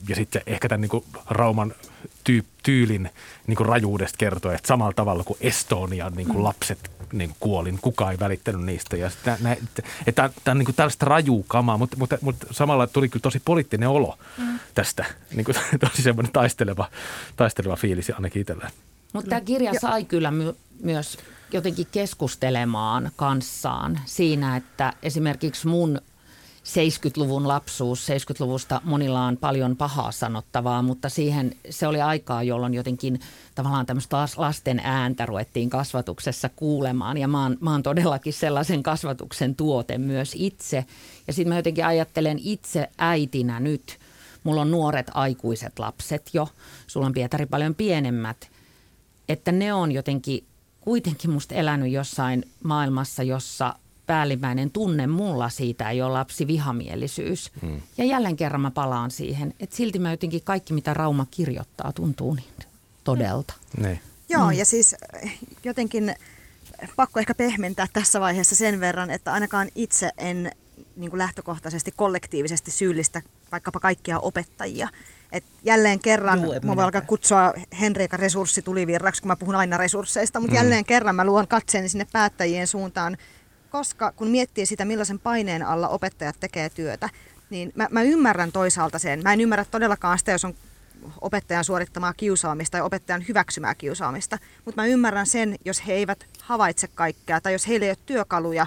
ja 0.08 0.14
sitten 0.14 0.42
ehkä 0.46 0.68
tämän 0.68 0.80
niin 0.80 0.88
kuin 0.88 1.04
Rauman 1.30 1.74
tyy- 2.24 2.44
tyylin 2.62 3.10
niin 3.46 3.56
kuin 3.56 3.66
rajuudesta 3.66 4.16
kertoo, 4.18 4.52
että 4.52 4.68
samalla 4.68 4.92
tavalla 4.92 5.24
kuin 5.24 5.38
Estonian 5.40 6.12
niin 6.12 6.26
kuin 6.26 6.38
mm. 6.38 6.44
lapset 6.44 6.90
niin 7.12 7.30
kuin 7.30 7.36
kuolin, 7.40 7.78
kukaan 7.82 8.12
ei 8.12 8.18
välittänyt 8.18 8.62
niistä. 8.62 8.96
Ja 8.96 9.10
sitä, 9.10 9.38
nä, 9.40 9.52
että, 9.52 9.82
että 10.06 10.30
tämä 10.44 10.52
on 10.52 10.58
niin 10.58 10.66
kuin 10.66 10.76
tällaista 10.76 11.06
rajuu 11.06 11.44
kamaa, 11.48 11.78
mutta, 11.78 11.96
mutta, 11.96 12.18
mutta 12.20 12.46
samalla 12.50 12.86
tuli 12.86 13.08
kyllä 13.08 13.22
tosi 13.22 13.42
poliittinen 13.44 13.88
olo 13.88 14.18
mm. 14.38 14.58
tästä. 14.74 15.04
Niin 15.34 15.44
kuin, 15.44 15.54
tosi 15.90 16.02
semmoinen 16.02 16.32
taisteleva, 16.32 16.88
taisteleva 17.36 17.76
fiilis 17.76 18.10
ainakin 18.10 18.40
itselleen. 18.40 18.70
Mutta 19.12 19.28
tämä 19.28 19.40
kirja 19.40 19.72
sai 19.80 20.04
kyllä 20.04 20.30
my- 20.30 20.56
myös 20.82 21.18
jotenkin 21.52 21.86
keskustelemaan 21.92 23.10
kanssaan 23.16 24.00
siinä, 24.04 24.56
että 24.56 24.92
esimerkiksi 25.02 25.66
mun 25.66 26.00
70-luvun 26.64 27.48
lapsuus. 27.48 28.08
70-luvusta 28.08 28.80
monilla 28.84 29.24
on 29.24 29.36
paljon 29.36 29.76
pahaa 29.76 30.12
sanottavaa, 30.12 30.82
mutta 30.82 31.08
siihen 31.08 31.56
se 31.70 31.86
oli 31.86 32.00
aikaa, 32.00 32.42
jolloin 32.42 32.74
jotenkin 32.74 33.20
tavallaan 33.54 33.86
tämmöistä 33.86 34.16
lasten 34.36 34.80
ääntä 34.84 35.26
ruvettiin 35.26 35.70
kasvatuksessa 35.70 36.50
kuulemaan. 36.56 37.18
Ja 37.18 37.28
mä 37.28 37.42
oon, 37.42 37.56
mä 37.60 37.72
oon 37.72 37.82
todellakin 37.82 38.32
sellaisen 38.32 38.82
kasvatuksen 38.82 39.54
tuote 39.54 39.98
myös 39.98 40.32
itse. 40.34 40.84
Ja 41.26 41.32
sitten 41.32 41.48
mä 41.48 41.58
jotenkin 41.58 41.86
ajattelen 41.86 42.38
itse 42.42 42.90
äitinä 42.98 43.60
nyt, 43.60 43.98
mulla 44.44 44.60
on 44.60 44.70
nuoret 44.70 45.10
aikuiset 45.14 45.78
lapset 45.78 46.30
jo, 46.32 46.48
sulla 46.86 47.06
on 47.06 47.12
Pietari 47.12 47.46
paljon 47.46 47.74
pienemmät, 47.74 48.50
että 49.28 49.52
ne 49.52 49.74
on 49.74 49.92
jotenkin 49.92 50.44
kuitenkin 50.80 51.30
musta 51.30 51.54
elänyt 51.54 51.92
jossain 51.92 52.44
maailmassa, 52.62 53.22
jossa 53.22 53.74
päällimmäinen 54.06 54.70
tunne 54.70 55.06
mulla 55.06 55.48
siitä 55.48 55.90
ei 55.90 56.02
ole 56.02 56.12
lapsi 56.12 56.46
vihamielisyys. 56.46 57.52
Hmm. 57.62 57.80
Ja 57.98 58.04
jälleen 58.04 58.36
kerran 58.36 58.60
mä 58.60 58.70
palaan 58.70 59.10
siihen, 59.10 59.54
että 59.60 59.76
silti 59.76 59.98
mä 59.98 60.10
jotenkin 60.10 60.42
kaikki 60.44 60.72
mitä 60.72 60.94
Rauma 60.94 61.26
kirjoittaa 61.30 61.92
tuntuu 61.92 62.34
niin 62.34 62.46
todelta. 63.04 63.54
Hmm. 63.76 63.98
Joo, 64.28 64.46
hmm. 64.46 64.58
ja 64.58 64.64
siis 64.64 64.94
eh, 65.22 65.38
jotenkin 65.64 66.14
pakko 66.96 67.20
ehkä 67.20 67.34
pehmentää 67.34 67.86
tässä 67.92 68.20
vaiheessa 68.20 68.56
sen 68.56 68.80
verran, 68.80 69.10
että 69.10 69.32
ainakaan 69.32 69.68
itse 69.74 70.10
en 70.18 70.50
niin 70.96 71.10
kuin 71.10 71.18
lähtökohtaisesti 71.18 71.92
kollektiivisesti 71.96 72.70
syyllistä 72.70 73.22
vaikkapa 73.52 73.80
kaikkia 73.80 74.18
opettajia. 74.18 74.88
Et 75.32 75.44
jälleen 75.64 76.00
kerran, 76.00 76.42
Juu, 76.42 76.54
mä 76.62 76.76
voin 76.76 76.84
alkaa 76.84 77.00
kutsua 77.00 77.54
Henriika 77.80 78.16
resurssitulivirraksi, 78.16 79.22
kun 79.22 79.28
mä 79.28 79.36
puhun 79.36 79.54
aina 79.54 79.76
resursseista, 79.76 80.40
mutta 80.40 80.52
mm. 80.52 80.56
jälleen 80.56 80.84
kerran 80.84 81.14
mä 81.14 81.24
luon 81.24 81.48
katseen 81.48 81.88
sinne 81.88 82.06
päättäjien 82.12 82.66
suuntaan 82.66 83.16
koska 83.74 84.12
kun 84.12 84.28
miettii 84.28 84.66
sitä, 84.66 84.84
millaisen 84.84 85.18
paineen 85.18 85.62
alla 85.62 85.88
opettajat 85.88 86.36
tekee 86.40 86.70
työtä, 86.70 87.08
niin 87.50 87.72
mä, 87.74 87.88
mä 87.90 88.02
ymmärrän 88.02 88.52
toisaalta 88.52 88.98
sen. 88.98 89.22
Mä 89.22 89.32
en 89.32 89.40
ymmärrä 89.40 89.64
todellakaan 89.64 90.18
sitä, 90.18 90.32
jos 90.32 90.44
on 90.44 90.54
opettajan 91.20 91.64
suorittamaa 91.64 92.12
kiusaamista 92.12 92.76
ja 92.76 92.84
opettajan 92.84 93.24
hyväksymää 93.28 93.74
kiusaamista. 93.74 94.38
Mutta 94.64 94.80
mä 94.80 94.86
ymmärrän 94.86 95.26
sen, 95.26 95.56
jos 95.64 95.86
he 95.86 95.92
eivät 95.92 96.26
havaitse 96.40 96.88
kaikkea 96.88 97.40
tai 97.40 97.52
jos 97.52 97.68
heillä 97.68 97.86
ei 97.86 97.90
ole 97.90 97.98
työkaluja 98.06 98.66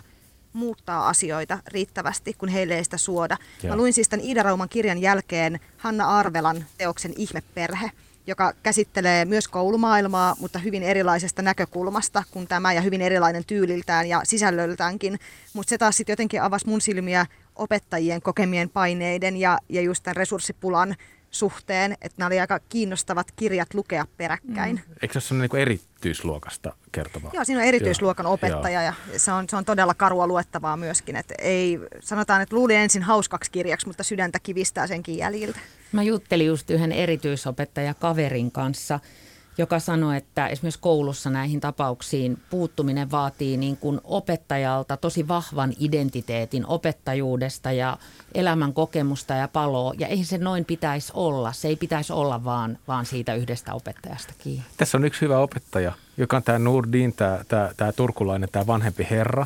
muuttaa 0.54 1.10
asioita 1.10 1.60
riittävästi, 1.68 2.34
kun 2.34 2.50
heille 2.50 2.76
ei 2.76 2.84
sitä 2.84 2.98
suoda. 2.98 3.38
Joo. 3.64 3.72
Mä 3.72 3.78
luin 3.78 3.94
siis 3.94 4.10
tämän 4.10 4.26
Iida 4.26 4.44
Rauman 4.44 4.70
kirjan 4.70 4.98
jälkeen 4.98 5.60
Hanna 5.78 6.20
Arvelan 6.20 6.66
teoksen 6.78 7.14
Ihmeperhe, 7.18 7.92
joka 8.28 8.54
käsittelee 8.64 9.26
myös 9.26 9.48
koulumaailmaa, 9.48 10.36
mutta 10.40 10.60
hyvin 10.60 10.84
erilaisesta 10.84 11.42
näkökulmasta 11.42 12.24
kuin 12.32 12.48
tämä 12.48 12.74
ja 12.74 12.82
hyvin 12.82 13.02
erilainen 13.02 13.46
tyyliltään 13.46 14.10
ja 14.10 14.22
sisällöltäänkin. 14.24 15.20
Mutta 15.54 15.70
se 15.70 15.78
taas 15.78 15.98
sitten 15.98 16.14
jotenkin 16.14 16.42
avasi 16.42 16.68
mun 16.68 16.82
silmiä 16.82 17.26
opettajien 17.56 18.22
kokemien 18.22 18.70
paineiden 18.70 19.38
ja, 19.38 19.60
ja 19.70 19.82
just 19.82 20.04
tämän 20.04 20.16
resurssipulan 20.16 20.96
suhteen, 21.32 21.92
että 21.92 22.16
nämä 22.18 22.28
oli 22.28 22.40
aika 22.40 22.60
kiinnostavat 22.70 23.32
kirjat 23.36 23.74
lukea 23.74 24.06
peräkkäin. 24.18 24.82
Mm. 24.88 24.96
Eikö 25.02 25.20
se 25.20 25.34
ole 25.34 25.42
niin 25.42 25.62
erityisluokasta 25.62 26.74
kertovaa? 26.92 27.32
Joo, 27.34 27.44
siinä 27.44 27.62
on 27.62 27.68
erityisluokan 27.68 28.24
Joo. 28.24 28.34
opettaja 28.34 28.84
Joo. 28.84 28.94
ja 29.12 29.20
se 29.20 29.32
on, 29.32 29.50
se 29.50 29.56
on 29.56 29.66
todella 29.66 29.94
karua 29.94 30.28
luettavaa 30.28 30.78
myöskin. 30.78 31.16
Että 31.16 31.34
ei, 31.38 31.80
sanotaan, 32.00 32.42
että 32.42 32.56
luuli 32.56 32.76
ensin 32.76 33.04
hauskaksi 33.04 33.52
kirjaksi, 33.52 33.88
mutta 33.88 34.04
sydäntä 34.04 34.40
kivistää 34.40 34.88
senkin 34.88 35.18
jäljiltä. 35.18 35.60
Mä 35.92 36.04
juttelin 36.04 36.48
just 36.48 36.70
yhden 36.70 36.92
erityisopettaja 36.92 37.94
kaverin 37.94 38.52
kanssa– 38.52 39.00
joka 39.58 39.80
sanoi, 39.80 40.18
että 40.18 40.48
esimerkiksi 40.48 40.80
koulussa 40.80 41.30
näihin 41.30 41.60
tapauksiin 41.60 42.38
puuttuminen 42.50 43.12
vaatii 43.12 43.58
niin 43.58 43.78
kuin 43.78 44.02
opettajalta 44.04 44.98
tosi 44.98 45.28
vahvan 45.28 45.74
identiteetin 45.80 46.66
opettajuudesta 46.66 47.72
ja 47.72 47.98
elämän 48.34 48.74
kokemusta 48.74 49.34
ja 49.34 49.48
paloa. 49.48 49.94
Ja 49.98 50.08
ei 50.08 50.24
se 50.24 50.38
noin 50.38 50.66
pitäisi 50.66 51.12
olla. 51.16 51.54
Se 51.54 51.68
ei 51.68 51.76
pitäisi 51.76 52.14
olla 52.14 52.44
vaan, 52.44 52.78
vaan 52.88 53.06
siitä 53.06 53.36
yhdestä 53.36 53.74
opettajasta 53.74 54.34
kiinni. 54.38 54.66
Tässä 54.78 54.98
on 54.98 55.06
yksi 55.06 55.22
hyvä 55.22 55.40
opettaja, 55.40 55.92
joka 56.18 56.38
on 56.38 56.44
tämä 56.44 56.60
Nurdin, 56.60 57.14
tämä, 57.14 57.40
tämä, 57.48 57.72
tämä 57.78 57.92
turkulainen, 57.92 58.50
tämä 58.52 58.68
vanhempi 58.68 59.08
herra, 59.10 59.46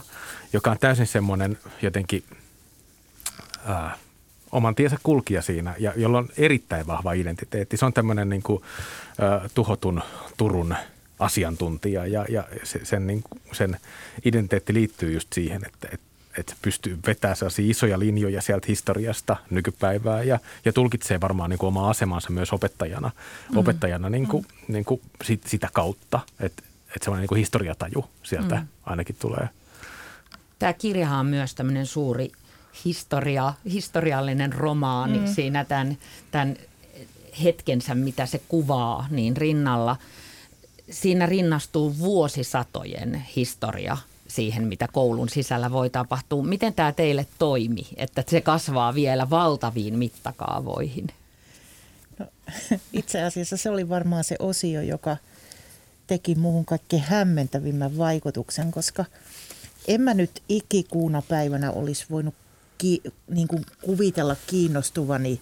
joka 0.53 0.71
on 0.71 0.77
täysin 0.79 1.07
semmoinen 1.07 1.57
jotenkin... 1.81 2.23
Äh, 3.69 3.97
oman 4.51 4.75
tiensä 4.75 4.97
kulkija 5.03 5.41
siinä, 5.41 5.75
ja 5.79 5.93
jolla 5.95 6.17
on 6.17 6.29
erittäin 6.37 6.87
vahva 6.87 7.13
identiteetti. 7.13 7.77
Se 7.77 7.85
on 7.85 7.93
tämmöinen 7.93 8.29
niin 8.29 8.43
kuin, 8.43 8.57
uh, 8.57 9.51
tuhotun 9.55 10.01
Turun 10.37 10.75
asiantuntija, 11.19 12.07
ja, 12.07 12.25
ja 12.29 12.43
se, 12.63 12.85
sen, 12.85 13.07
niin 13.07 13.23
kuin, 13.23 13.41
sen 13.51 13.77
identiteetti 14.25 14.73
liittyy 14.73 15.13
just 15.13 15.33
siihen, 15.33 15.61
että, 15.65 15.87
että 15.91 16.11
että 16.37 16.55
pystyy 16.61 16.99
vetämään 17.07 17.35
sellaisia 17.35 17.71
isoja 17.71 17.99
linjoja 17.99 18.41
sieltä 18.41 18.65
historiasta 18.67 19.37
nykypäivää 19.49 20.23
ja, 20.23 20.39
ja 20.65 20.73
tulkitsee 20.73 21.21
varmaan 21.21 21.49
niin 21.49 21.57
kuin 21.57 21.67
omaa 21.67 21.89
asemansa 21.89 22.29
myös 22.29 22.53
opettajana, 22.53 23.11
mm. 23.51 23.57
opettajana 23.57 24.09
niin 24.09 24.27
kuin, 24.27 24.45
mm. 24.45 24.73
niin 24.73 24.85
kuin 24.85 25.01
sit, 25.23 25.41
sitä 25.47 25.69
kautta, 25.73 26.19
että, 26.39 26.63
että 26.87 27.03
semmoinen 27.03 27.21
niin 27.21 27.27
kuin 27.27 27.39
historiataju 27.39 28.05
sieltä 28.23 28.55
mm. 28.55 28.67
ainakin 28.85 29.15
tulee. 29.19 29.49
Tämä 30.59 30.73
kirjahan 30.73 31.19
on 31.19 31.25
myös 31.25 31.55
tämmöinen 31.55 31.85
suuri 31.85 32.31
historia, 32.85 33.53
historiallinen 33.71 34.53
romaani 34.53 35.19
mm. 35.19 35.27
siinä 35.27 35.65
tämän, 35.65 35.97
tämän 36.31 36.57
hetkensä, 37.43 37.95
mitä 37.95 38.25
se 38.25 38.41
kuvaa, 38.47 39.07
niin 39.09 39.37
rinnalla. 39.37 39.97
Siinä 40.89 41.25
rinnastuu 41.25 41.99
vuosisatojen 41.99 43.25
historia 43.35 43.97
siihen, 44.27 44.67
mitä 44.67 44.87
koulun 44.91 45.29
sisällä 45.29 45.71
voi 45.71 45.89
tapahtua. 45.89 46.43
Miten 46.43 46.73
tämä 46.73 46.91
teille 46.91 47.27
toimi, 47.39 47.87
että 47.97 48.23
se 48.27 48.41
kasvaa 48.41 48.95
vielä 48.95 49.29
valtaviin 49.29 49.97
mittakaavoihin? 49.97 51.07
No, 52.19 52.25
itse 52.93 53.23
asiassa 53.23 53.57
se 53.57 53.69
oli 53.69 53.89
varmaan 53.89 54.23
se 54.23 54.35
osio, 54.39 54.81
joka 54.81 55.17
teki 56.07 56.35
muuhun 56.35 56.65
kaikkein 56.65 57.03
hämmentävimmän 57.03 57.97
vaikutuksen, 57.97 58.71
koska 58.71 59.05
en 59.87 60.01
mä 60.01 60.13
nyt 60.13 60.43
ikikuuna 60.49 61.21
päivänä 61.21 61.71
olisi 61.71 62.05
voinut 62.09 62.35
ki, 62.81 63.01
niin 63.29 63.47
kuin 63.47 63.65
kuvitella 63.81 64.35
kiinnostuvani 64.47 65.41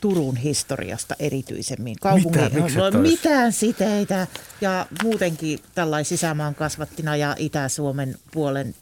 Turun 0.00 0.36
historiasta 0.36 1.14
erityisemmin. 1.18 1.96
Kaupungin, 2.00 2.62
Mitä? 2.62 2.90
No, 2.90 3.00
mitään 3.00 3.52
siteitä 3.52 4.26
ja 4.60 4.86
muutenkin 5.02 5.58
tällainen 5.74 6.04
sisämaan 6.04 6.54
kasvattina 6.54 7.16
ja 7.16 7.36
Itä-Suomen 7.38 8.18
puolen 8.32 8.74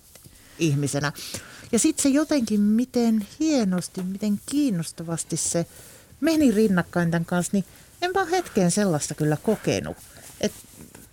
ihmisenä. 0.58 1.12
Ja 1.72 1.78
sitten 1.78 2.02
se 2.02 2.08
jotenkin, 2.08 2.60
miten 2.60 3.26
hienosti, 3.40 4.02
miten 4.02 4.40
kiinnostavasti 4.46 5.36
se 5.36 5.66
meni 6.20 6.50
rinnakkain 6.50 7.10
tämän 7.10 7.24
kanssa, 7.24 7.50
niin 7.52 7.64
en 8.02 8.14
vaan 8.14 8.28
hetken 8.28 8.70
sellaista 8.70 9.14
kyllä 9.14 9.36
kokenut. 9.42 9.96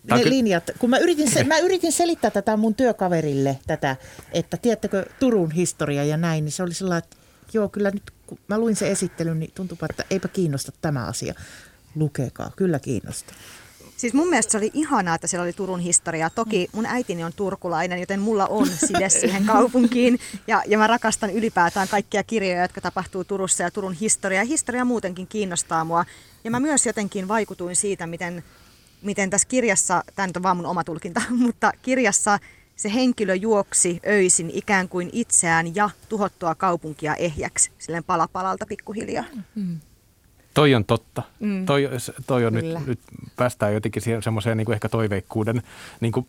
Ne 0.03 0.29
linjat, 0.29 0.71
kun 0.79 0.89
mä 0.89 0.97
yritin, 0.97 1.31
se, 1.31 1.43
mä 1.43 1.57
yritin 1.57 1.91
selittää 1.91 2.31
tätä 2.31 2.57
mun 2.57 2.75
työkaverille, 2.75 3.59
tätä, 3.67 3.95
että 4.31 4.57
tiedättekö 4.57 5.05
Turun 5.19 5.51
historia 5.51 6.03
ja 6.03 6.17
näin, 6.17 6.45
niin 6.45 6.51
se 6.51 6.63
oli 6.63 6.73
sellainen, 6.73 7.03
että 7.03 7.17
joo 7.53 7.69
kyllä 7.69 7.91
nyt 7.91 8.11
kun 8.27 8.37
mä 8.47 8.57
luin 8.57 8.75
sen 8.75 8.91
esittelyn, 8.91 9.39
niin 9.39 9.51
tuntuu, 9.55 9.77
että 9.89 10.03
eipä 10.09 10.27
kiinnosta 10.27 10.71
tämä 10.81 11.05
asia. 11.05 11.33
Lukekaa, 11.95 12.51
kyllä 12.55 12.79
kiinnostaa. 12.79 13.35
Siis 13.97 14.13
mun 14.13 14.29
mielestä 14.29 14.51
se 14.51 14.57
oli 14.57 14.71
ihanaa, 14.73 15.15
että 15.15 15.27
siellä 15.27 15.43
oli 15.43 15.53
Turun 15.53 15.79
historia. 15.79 16.29
Toki 16.29 16.69
mun 16.71 16.85
äitini 16.85 17.23
on 17.23 17.33
turkulainen, 17.33 17.99
joten 17.99 18.19
mulla 18.19 18.47
on 18.47 18.67
side 18.67 19.09
siihen 19.19 19.45
kaupunkiin. 19.45 20.19
Ja, 20.47 20.63
ja 20.67 20.77
mä 20.77 20.87
rakastan 20.87 21.29
ylipäätään 21.29 21.87
kaikkia 21.87 22.23
kirjoja, 22.23 22.61
jotka 22.61 22.81
tapahtuu 22.81 23.23
Turussa 23.23 23.63
ja 23.63 23.71
Turun 23.71 23.93
historia. 23.93 24.43
Historia 24.43 24.85
muutenkin 24.85 25.27
kiinnostaa 25.27 25.83
mua. 25.83 26.05
Ja 26.43 26.51
mä 26.51 26.59
myös 26.59 26.85
jotenkin 26.85 27.27
vaikutuin 27.27 27.75
siitä, 27.75 28.07
miten 28.07 28.43
miten 29.01 29.29
tässä 29.29 29.47
kirjassa, 29.47 30.03
tämä 30.15 30.27
nyt 30.27 30.37
on 30.37 30.43
vaan 30.43 30.57
mun 30.57 30.65
oma 30.65 30.83
tulkinta, 30.83 31.21
mutta 31.45 31.71
kirjassa 31.81 32.39
se 32.75 32.93
henkilö 32.93 33.35
juoksi 33.35 33.99
öisin 34.07 34.49
ikään 34.53 34.89
kuin 34.89 35.09
itseään 35.13 35.75
ja 35.75 35.89
tuhottua 36.09 36.55
kaupunkia 36.55 37.15
ehjäksi, 37.15 37.71
silleen 37.77 38.03
palapalalta 38.03 38.65
pikkuhiljaa. 38.65 39.25
Mm. 39.55 39.79
Toi 40.53 40.75
on 40.75 40.85
totta. 40.85 41.23
Mm. 41.39 41.65
Toi, 41.65 41.89
toi 42.27 42.45
on 42.45 42.53
nyt, 42.53 42.65
nyt, 42.87 42.99
päästään 43.35 43.73
jotenkin 43.73 44.03
semmoiseen 44.23 44.57
niin 44.57 44.73
ehkä 44.73 44.89
toiveikkuuden 44.89 45.63
niin 45.99 46.11
kuin 46.11 46.27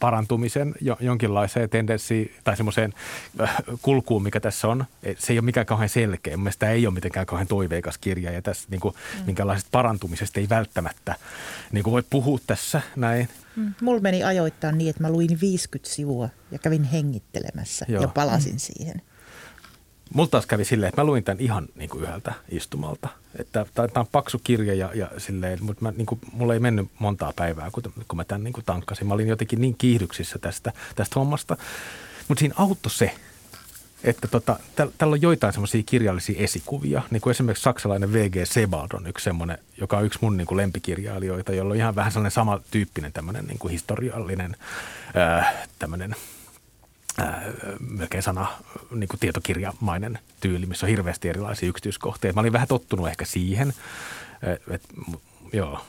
parantumisen 0.00 0.74
jo, 0.80 0.96
jonkinlaiseen 1.00 1.70
tendenssiin 1.70 2.34
tai 2.44 2.56
semmoiseen 2.56 2.94
äh, 3.40 3.56
kulkuun, 3.82 4.22
mikä 4.22 4.40
tässä 4.40 4.68
on. 4.68 4.84
Se 5.18 5.32
ei 5.32 5.38
ole 5.38 5.44
mikään 5.44 5.66
kauhean 5.66 5.88
selkeä. 5.88 6.36
Mielestäni 6.36 6.68
tämä 6.68 6.72
ei 6.72 6.86
ole 6.86 6.94
mitenkään 6.94 7.26
kauhean 7.26 7.46
toiveikas 7.46 7.98
kirja 7.98 8.30
ja 8.30 8.42
tässä 8.42 8.66
niin 8.70 8.80
kuin, 8.80 8.94
mm. 9.18 9.26
minkälaisesta 9.26 9.68
parantumisesta 9.72 10.40
ei 10.40 10.48
välttämättä 10.48 11.14
niin 11.72 11.84
kuin 11.84 11.92
voi 11.92 12.02
puhua 12.10 12.38
tässä 12.46 12.82
näin. 12.96 13.28
Mm. 13.56 13.74
Mulla 13.80 14.00
meni 14.00 14.24
ajoittain 14.24 14.78
niin, 14.78 14.90
että 14.90 15.02
mä 15.02 15.10
luin 15.10 15.40
50 15.40 15.94
sivua 15.94 16.28
ja 16.50 16.58
kävin 16.58 16.84
hengittelemässä 16.84 17.86
Joo. 17.88 18.02
ja 18.02 18.08
palasin 18.08 18.52
mm. 18.52 18.58
siihen. 18.58 19.02
Mulla 20.14 20.28
taas 20.28 20.46
kävi 20.46 20.64
silleen, 20.64 20.88
että 20.88 21.00
mä 21.00 21.06
luin 21.06 21.24
tämän 21.24 21.40
ihan 21.40 21.66
niin 21.74 21.90
kuin 21.90 22.04
yhdeltä 22.04 22.32
istumalta. 22.48 23.08
Että 23.38 23.66
tämä 23.74 23.88
on 23.96 24.06
paksu 24.12 24.40
kirja 24.44 24.74
ja, 24.74 24.90
ja 24.94 25.08
silleen, 25.18 25.58
mutta 25.62 25.82
mä, 25.82 25.92
niin 25.96 26.06
kuin, 26.06 26.20
mulla 26.32 26.54
ei 26.54 26.60
mennyt 26.60 26.88
montaa 26.98 27.32
päivää, 27.36 27.70
kun, 27.70 27.82
kun 28.08 28.16
mä 28.16 28.24
tämän 28.24 28.44
niin 28.44 28.52
kuin 28.52 28.64
tankkasin. 28.64 29.06
Mä 29.06 29.14
olin 29.14 29.28
jotenkin 29.28 29.60
niin 29.60 29.74
kiihdyksissä 29.78 30.38
tästä, 30.38 30.72
tästä 30.94 31.20
hommasta. 31.20 31.56
Mutta 32.28 32.40
siinä 32.40 32.54
auttoi 32.58 32.90
se, 32.90 33.14
että 34.04 34.28
tota, 34.28 34.58
tällä 34.98 35.12
on 35.12 35.22
joitain 35.22 35.52
semmoisia 35.52 35.82
kirjallisia 35.86 36.42
esikuvia, 36.44 37.02
niin 37.10 37.20
kuin 37.20 37.30
esimerkiksi 37.30 37.62
saksalainen 37.62 38.12
V.G. 38.12 38.36
Sebald 38.44 38.88
on 38.94 39.06
yksi 39.06 39.24
semmoinen, 39.24 39.58
joka 39.80 39.98
on 39.98 40.04
yksi 40.04 40.18
mun 40.22 40.36
niin 40.36 40.46
kuin 40.46 40.56
lempikirjailijoita, 40.56 41.52
jolla 41.52 41.72
on 41.72 41.78
ihan 41.78 41.94
vähän 41.94 42.12
sellainen 42.12 42.30
samantyyppinen 42.30 43.12
tämmöinen 43.12 43.44
niin 43.46 43.58
kuin 43.58 43.70
historiallinen 43.70 44.56
ää, 45.14 45.66
tämmöinen– 45.78 46.16
melkein 47.80 48.22
sana 48.22 48.46
niin 48.90 49.08
kuin 49.08 49.20
tietokirjamainen 49.20 50.18
tyyli, 50.40 50.66
missä 50.66 50.86
on 50.86 50.90
hirveästi 50.90 51.28
erilaisia 51.28 51.68
yksityiskohtia. 51.68 52.32
Mä 52.32 52.40
olin 52.40 52.52
vähän 52.52 52.68
tottunut 52.68 53.08
ehkä 53.08 53.24
siihen. 53.24 53.74
Et, 54.42 54.62
et, 54.70 54.82
joo. 55.52 55.80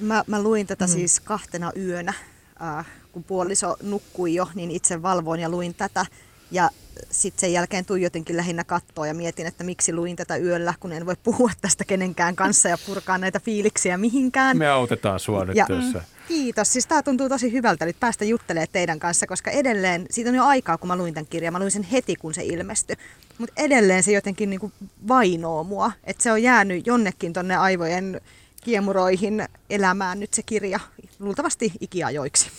Mä, 0.00 0.24
mä 0.26 0.42
luin 0.42 0.66
tätä 0.66 0.86
mm. 0.86 0.90
siis 0.90 1.20
kahtena 1.20 1.72
yönä, 1.76 2.14
äh, 2.62 2.86
kun 3.12 3.24
puoliso 3.24 3.76
nukkui 3.82 4.34
jo, 4.34 4.48
niin 4.54 4.70
itse 4.70 5.02
valvoin 5.02 5.40
ja 5.40 5.48
luin 5.48 5.74
tätä. 5.74 6.06
Ja 6.50 6.70
sitten 7.10 7.40
sen 7.40 7.52
jälkeen 7.52 7.84
tuijotinkin 7.84 8.36
lähinnä 8.36 8.64
kattoa 8.64 9.06
ja 9.06 9.14
mietin, 9.14 9.46
että 9.46 9.64
miksi 9.64 9.92
luin 9.92 10.16
tätä 10.16 10.36
yöllä, 10.36 10.74
kun 10.80 10.92
en 10.92 11.06
voi 11.06 11.16
puhua 11.22 11.50
tästä 11.60 11.84
kenenkään 11.84 12.36
kanssa 12.36 12.68
ja 12.68 12.78
purkaa 12.86 13.18
näitä 13.18 13.40
fiiliksiä 13.40 13.98
mihinkään. 13.98 14.58
Me 14.58 14.68
autetaan 14.68 15.20
sua 15.20 15.44
nyt 15.44 15.56
ja, 15.56 15.66
tässä. 15.66 16.02
Kiitos. 16.28 16.72
Siis 16.72 16.86
tämä 16.86 17.02
tuntuu 17.02 17.28
tosi 17.28 17.52
hyvältä 17.52 17.84
nyt 17.84 18.00
päästä 18.00 18.24
juttelemaan 18.24 18.68
teidän 18.72 18.98
kanssa, 18.98 19.26
koska 19.26 19.50
edelleen, 19.50 20.06
siitä 20.10 20.30
on 20.30 20.36
jo 20.36 20.44
aikaa, 20.44 20.78
kun 20.78 20.88
mä 20.88 20.96
luin 20.96 21.14
tämän 21.14 21.26
kirjan. 21.26 21.52
Mä 21.52 21.58
luin 21.58 21.70
sen 21.70 21.82
heti, 21.82 22.16
kun 22.16 22.34
se 22.34 22.44
ilmestyi. 22.44 22.96
Mutta 23.38 23.62
edelleen 23.62 24.02
se 24.02 24.12
jotenkin 24.12 24.50
niinku 24.50 24.72
vainoo 25.08 25.64
mua. 25.64 25.92
Että 26.04 26.22
se 26.22 26.32
on 26.32 26.42
jäänyt 26.42 26.86
jonnekin 26.86 27.32
tonne 27.32 27.56
aivojen 27.56 28.20
kiemuroihin 28.64 29.44
elämään 29.70 30.20
nyt 30.20 30.34
se 30.34 30.42
kirja, 30.42 30.80
luultavasti 31.18 31.72
ikiajoiksi. 31.80 32.50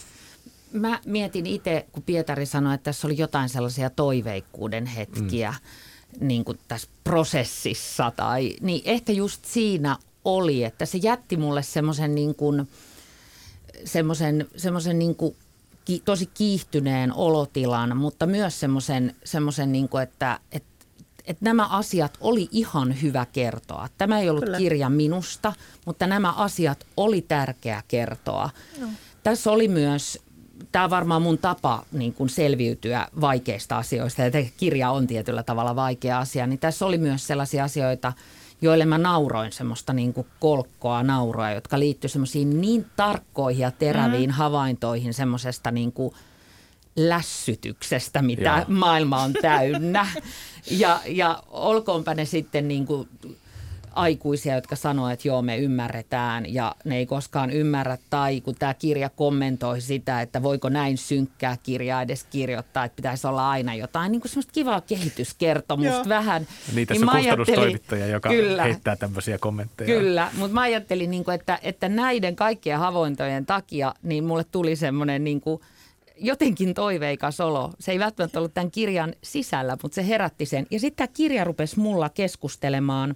Mä 0.71 0.99
mietin 1.05 1.45
itse, 1.45 1.85
kun 1.91 2.03
Pietari 2.03 2.45
sanoi, 2.45 2.75
että 2.75 2.83
tässä 2.83 3.07
oli 3.07 3.17
jotain 3.17 3.49
sellaisia 3.49 3.89
toiveikkuuden 3.89 4.85
hetkiä. 4.85 5.51
Mm 5.51 5.57
niin 6.19 6.45
kuin 6.45 6.59
tässä 6.67 6.87
prosessissa. 7.03 8.11
Tai, 8.11 8.55
niin 8.61 8.81
ehkä 8.85 9.13
just 9.13 9.45
siinä 9.45 9.97
oli, 10.25 10.63
että 10.63 10.85
se 10.85 10.97
jätti 10.97 11.37
mulle 11.37 11.63
semmoisen 11.63 12.15
niin 12.15 12.35
kuin, 12.35 12.67
semmoisen, 13.85 14.47
semmoisen 14.57 14.99
niin 14.99 15.15
kuin 15.15 15.35
ki, 15.85 16.01
tosi 16.05 16.25
kiihtyneen 16.25 17.13
olotilan, 17.13 17.97
mutta 17.97 18.25
myös 18.25 18.59
semmoisen, 18.59 19.15
semmoisen 19.23 19.71
niin 19.71 19.89
kuin, 19.89 20.03
että, 20.03 20.39
että 20.51 20.69
että 21.25 21.45
nämä 21.45 21.67
asiat 21.67 22.17
oli 22.21 22.47
ihan 22.51 23.01
hyvä 23.01 23.25
kertoa. 23.25 23.87
Tämä 23.97 24.19
ei 24.19 24.29
ollut 24.29 24.43
Kyllä. 24.43 24.57
kirja 24.57 24.89
minusta, 24.89 25.53
mutta 25.85 26.07
nämä 26.07 26.31
asiat 26.31 26.85
oli 26.97 27.21
tärkeä 27.21 27.83
kertoa. 27.87 28.49
No. 28.79 28.87
Tässä 29.23 29.51
oli 29.51 29.67
myös, 29.67 30.19
tämä 30.71 30.85
on 30.85 30.89
varmaan 30.89 31.21
mun 31.21 31.37
tapa 31.37 31.83
niin 31.91 32.13
kuin 32.13 32.29
selviytyä 32.29 33.07
vaikeista 33.21 33.77
asioista, 33.77 34.21
ja 34.21 34.31
kirja 34.57 34.91
on 34.91 35.07
tietyllä 35.07 35.43
tavalla 35.43 35.75
vaikea 35.75 36.19
asia, 36.19 36.47
niin 36.47 36.59
tässä 36.59 36.85
oli 36.85 36.97
myös 36.97 37.27
sellaisia 37.27 37.63
asioita, 37.63 38.13
joille 38.61 38.85
mä 38.85 38.97
nauroin 38.97 39.51
semmoista 39.51 39.93
niin 39.93 40.13
kuin 40.13 40.27
kolkkoa 40.39 41.03
nauroa, 41.03 41.51
jotka 41.51 41.79
liittyy 41.79 42.09
semmoisiin 42.09 42.61
niin 42.61 42.85
tarkkoihin 42.95 43.61
ja 43.61 43.71
teräviin 43.71 44.29
mm. 44.29 44.33
havaintoihin 44.33 45.13
semmoisesta 45.13 45.71
niin 45.71 45.91
kuin 45.91 46.13
lässytyksestä, 46.95 48.21
mitä 48.21 48.65
Joo. 48.67 48.79
maailma 48.79 49.21
on 49.21 49.33
täynnä. 49.41 50.07
ja, 50.71 50.99
ja 51.07 51.43
olkoonpa 51.47 52.13
ne 52.13 52.25
sitten 52.25 52.67
niin 52.67 52.85
kuin 52.85 53.09
aikuisia, 53.93 54.55
jotka 54.55 54.75
sanoo, 54.75 55.09
että 55.09 55.27
joo, 55.27 55.41
me 55.41 55.57
ymmärretään 55.57 56.53
ja 56.53 56.75
ne 56.85 56.97
ei 56.97 57.05
koskaan 57.05 57.49
ymmärrä. 57.49 57.97
Tai 58.09 58.41
kun 58.41 58.55
tämä 58.55 58.73
kirja 58.73 59.09
kommentoi 59.09 59.81
sitä, 59.81 60.21
että 60.21 60.43
voiko 60.43 60.69
näin 60.69 60.97
synkkää 60.97 61.57
kirjaa 61.63 62.01
edes 62.01 62.23
kirjoittaa, 62.23 62.85
että 62.85 62.95
pitäisi 62.95 63.27
olla 63.27 63.49
aina 63.49 63.75
jotain 63.75 64.11
niin 64.11 64.21
kuin 64.21 64.29
semmoista 64.29 64.53
kivaa 64.53 64.81
kehityskertomusta 64.81 65.93
joo. 65.93 66.09
vähän. 66.09 66.47
Niin 66.75 66.87
tässä 66.87 67.05
niin 67.05 67.09
on 67.09 67.37
kustannustoimittaja, 67.37 68.07
joka 68.07 68.29
kyllä, 68.29 68.63
heittää 68.63 68.95
tämmöisiä 68.95 69.37
kommentteja. 69.37 69.99
Kyllä, 69.99 70.31
mutta 70.37 70.53
mä 70.53 70.61
ajattelin, 70.61 71.11
niin 71.11 71.23
kuin, 71.23 71.35
että, 71.35 71.59
että 71.61 71.89
näiden 71.89 72.35
kaikkien 72.35 72.79
havointojen 72.79 73.45
takia 73.45 73.93
niin 74.03 74.23
mulle 74.23 74.43
tuli 74.43 74.75
semmoinen 74.75 75.23
niin 75.23 75.41
kuin– 75.41 75.61
jotenkin 76.19 76.73
toiveikas 76.73 77.39
olo. 77.39 77.71
Se 77.79 77.91
ei 77.91 77.99
välttämättä 77.99 78.39
ollut 78.39 78.53
tämän 78.53 78.71
kirjan 78.71 79.13
sisällä, 79.23 79.77
mutta 79.83 79.95
se 79.95 80.07
herätti 80.07 80.45
sen. 80.45 80.67
Ja 80.71 80.79
sitten 80.79 81.07
tämä 81.07 81.15
kirja 81.15 81.43
rupesi 81.43 81.79
mulla 81.79 82.09
keskustelemaan 82.09 83.15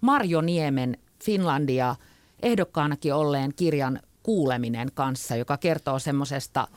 Marjo 0.00 0.40
Niemen 0.40 0.96
Finlandia 1.24 1.96
ehdokkaanakin 2.42 3.14
olleen 3.14 3.54
kirjan 3.54 4.00
kuuleminen 4.22 4.88
kanssa, 4.94 5.36
joka 5.36 5.56
kertoo 5.56 5.98
semmoisesta 5.98 6.68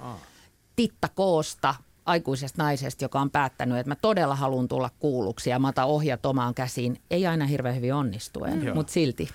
tittakoosta, 0.76 1.76
aikuisesta 2.06 2.64
naisesta, 2.64 3.06
joka 3.06 3.22
on 3.22 3.32
päättänyt, 3.32 3.78
että 3.78 3.90
mä 3.90 3.96
todella 3.96 4.36
haluan 4.36 4.68
tulla 4.68 4.90
kuulluksi 5.00 5.50
ja 5.50 5.60
mä 5.60 5.68
otan 5.68 5.88
ohjat 5.88 6.26
omaan 6.26 6.54
käsiin. 6.54 7.02
Ei 7.12 7.28
aina 7.28 7.46
hirveän 7.46 7.76
hyvin 7.76 7.94
onnistuen, 7.94 8.66
mm. 8.66 8.74
mutta 8.74 8.94
silti. 8.94 9.30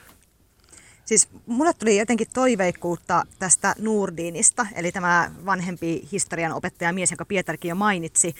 Siis 1.04 1.28
mulle 1.46 1.72
tuli 1.72 1.98
jotenkin 1.98 2.26
toiveikkuutta 2.34 3.22
tästä 3.38 3.74
Nurdinista, 3.78 4.66
eli 4.74 4.92
tämä 4.92 5.30
vanhempi 5.46 6.08
historian 6.12 6.52
opettaja 6.52 6.92
mies, 6.92 7.10
jonka 7.10 7.24
Pietarkin 7.24 7.68
jo 7.68 7.74
mainitsi. 7.74 8.34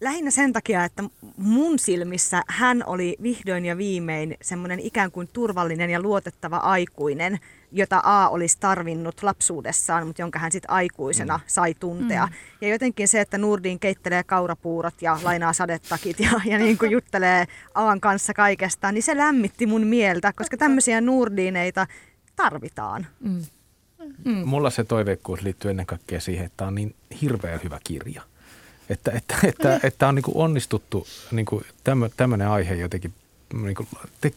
Lähinnä 0.00 0.30
sen 0.30 0.52
takia, 0.52 0.84
että 0.84 1.04
mun 1.36 1.78
silmissä 1.78 2.42
hän 2.48 2.82
oli 2.86 3.16
vihdoin 3.22 3.64
ja 3.64 3.78
viimein 3.78 4.36
semmoinen 4.42 4.80
ikään 4.80 5.10
kuin 5.10 5.28
turvallinen 5.32 5.90
ja 5.90 6.02
luotettava 6.02 6.56
aikuinen, 6.56 7.38
jota 7.72 8.00
A 8.04 8.28
olisi 8.28 8.56
tarvinnut 8.60 9.22
lapsuudessaan, 9.22 10.06
mutta 10.06 10.22
jonka 10.22 10.38
hän 10.38 10.52
sitten 10.52 10.70
aikuisena 10.70 11.36
mm. 11.36 11.42
sai 11.46 11.74
tuntea. 11.74 12.26
Mm. 12.26 12.32
Ja 12.60 12.68
jotenkin 12.68 13.08
se, 13.08 13.20
että 13.20 13.38
Nurdin 13.38 13.80
keittelee 13.80 14.22
kaurapuurot 14.22 15.02
ja 15.02 15.18
lainaa 15.22 15.52
sadettakit 15.52 16.20
ja, 16.20 16.30
ja 16.44 16.58
niin 16.58 16.78
kuin 16.78 16.90
juttelee 16.90 17.46
Aan 17.74 18.00
kanssa 18.00 18.34
kaikesta, 18.34 18.92
niin 18.92 19.02
se 19.02 19.16
lämmitti 19.16 19.66
mun 19.66 19.86
mieltä, 19.86 20.32
koska 20.32 20.56
tämmöisiä 20.56 21.00
Nurdineita 21.00 21.86
tarvitaan. 22.36 23.06
Mm. 23.20 23.42
Mm. 24.24 24.48
Mulla 24.48 24.70
se 24.70 24.84
toiveikkuus 24.84 25.42
liittyy 25.42 25.70
ennen 25.70 25.86
kaikkea 25.86 26.20
siihen, 26.20 26.46
että 26.46 26.56
tämä 26.56 26.68
on 26.68 26.74
niin 26.74 26.94
hirveän 27.22 27.60
hyvä 27.64 27.78
kirja. 27.84 28.22
Että, 28.90 29.10
että, 29.10 29.34
että, 29.34 29.48
että, 29.48 29.86
että 29.86 30.08
on 30.08 30.14
niin 30.14 30.24
onnistuttu 30.34 31.06
niin 31.30 31.46
tämmöinen 32.16 32.48
aihe 32.48 32.74
jotenkin 32.74 33.14
niin 33.52 33.74
kuin, 33.74 33.88
te, 34.20 34.32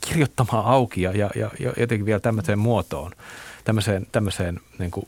kirjoittamaan 0.00 0.66
auki 0.66 1.02
ja, 1.02 1.12
ja, 1.12 1.30
ja 1.34 1.50
jotenkin 1.76 2.06
vielä 2.06 2.20
tämmöiseen 2.20 2.58
muotoon, 2.58 3.12
tämmöiseen, 3.64 4.06
tämmöiseen 4.12 4.60
niin 4.78 4.90
kuin, 4.90 5.06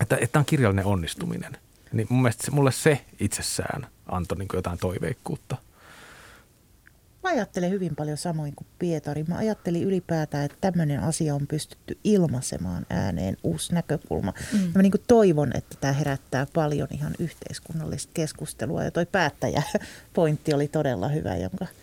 että, 0.00 0.18
että 0.20 0.38
on 0.38 0.44
kirjallinen 0.44 0.84
onnistuminen. 0.84 1.56
Niin 1.92 2.06
mun 2.10 2.22
mielestä 2.22 2.50
mulle 2.50 2.72
se 2.72 3.04
itsessään 3.20 3.86
antoi 4.06 4.38
niin 4.38 4.48
jotain 4.52 4.78
toiveikkuutta. 4.78 5.56
Mä 7.26 7.30
ajattelen 7.30 7.70
hyvin 7.70 7.96
paljon 7.96 8.16
samoin 8.16 8.54
kuin 8.54 8.66
Pietari. 8.78 9.24
Mä 9.28 9.36
ajattelin 9.36 9.82
ylipäätään, 9.82 10.44
että 10.44 10.56
tämmöinen 10.60 11.00
asia 11.00 11.34
on 11.34 11.46
pystytty 11.46 11.98
ilmaisemaan 12.04 12.86
ääneen, 12.90 13.36
uusi 13.42 13.74
näkökulma. 13.74 14.34
Mm. 14.52 14.58
Mä 14.74 14.82
niin 14.82 14.90
kuin 14.90 15.02
toivon, 15.06 15.50
että 15.54 15.76
tämä 15.80 15.92
herättää 15.92 16.46
paljon 16.54 16.88
ihan 16.90 17.12
yhteiskunnallista 17.18 18.10
keskustelua. 18.14 18.84
Ja 18.84 18.90
toi 18.90 19.06
päättäjä-pointti 19.06 20.54
oli 20.54 20.68
todella 20.68 21.08
hyvä, 21.08 21.36
jonka– 21.36 21.66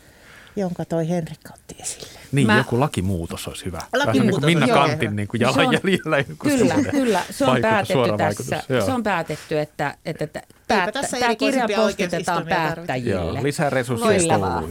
jonka 0.55 0.85
toi 0.85 1.09
Henrikka 1.09 1.53
otti 1.53 1.75
esille. 1.79 2.19
Niin, 2.31 2.47
Mä... 2.47 2.57
joku 2.57 2.79
lakimuutos 2.79 3.47
olisi 3.47 3.65
hyvä. 3.65 3.81
Lakimuutos, 3.93 4.41
niin 4.41 4.59
Minna 4.59 4.67
joo. 4.67 4.87
Kantin 4.87 5.15
niin 5.15 5.27
kuin 5.27 5.41
jalanjäljellä. 5.41 6.23
Kyllä, 6.39 6.75
kyllä. 6.91 7.21
Se 7.31 7.45
on 7.45 7.61
päätetty 7.61 8.17
tässä. 8.17 8.63
Se 8.85 8.91
on 8.91 9.03
päätetty, 9.03 9.59
että, 9.59 9.97
että, 10.05 10.23
että 10.23 10.41
päättä, 10.67 11.01
tämä 11.19 11.35
kirja 11.35 11.67
postitetaan 11.75 12.45
päättäjille. 12.47 13.11
Joo, 13.11 13.43
lisää 13.43 13.69
resursseja 13.69 14.19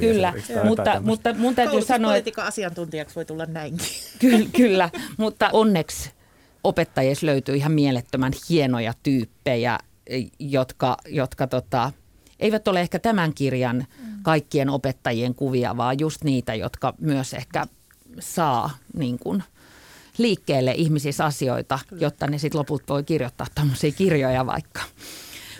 Kyllä, 0.01 0.33
kyllä. 0.47 0.64
mutta, 0.64 1.01
mutta 1.01 1.35
mun 1.35 1.55
täytyy 1.55 1.83
sanoa... 1.83 2.16
Että... 2.16 2.45
asiantuntijaksi 2.45 3.16
voi 3.16 3.25
tulla 3.25 3.47
näinkin. 3.47 3.87
Kyllä, 4.21 4.49
kyllä. 4.57 4.90
mutta 5.16 5.51
onneksi 5.53 6.11
opettajissa 6.64 7.27
löytyy 7.27 7.57
ihan 7.57 7.73
mielettömän 7.73 8.33
hienoja 8.49 8.92
tyyppejä, 9.03 9.79
jotka, 10.38 10.97
jotka 11.07 11.47
tota, 11.47 11.92
eivät 12.42 12.68
ole 12.68 12.81
ehkä 12.81 12.98
tämän 12.98 13.35
kirjan 13.35 13.76
mm. 13.76 14.22
kaikkien 14.22 14.70
opettajien 14.70 15.35
kuvia, 15.35 15.76
vaan 15.76 15.98
just 16.00 16.24
niitä, 16.24 16.55
jotka 16.55 16.94
myös 16.98 17.35
ehkä 17.35 17.66
saa 18.20 18.70
niin 18.96 19.18
kuin, 19.18 19.42
liikkeelle 20.18 20.72
ihmisissä 20.72 21.24
asioita, 21.24 21.78
jotta 22.00 22.26
ne 22.26 22.38
sitten 22.38 22.59
loput 22.59 22.83
voi 22.88 23.05
kirjoittaa 23.05 23.46
tämmöisiä 23.55 23.90
kirjoja 23.90 24.46
vaikka. 24.46 24.81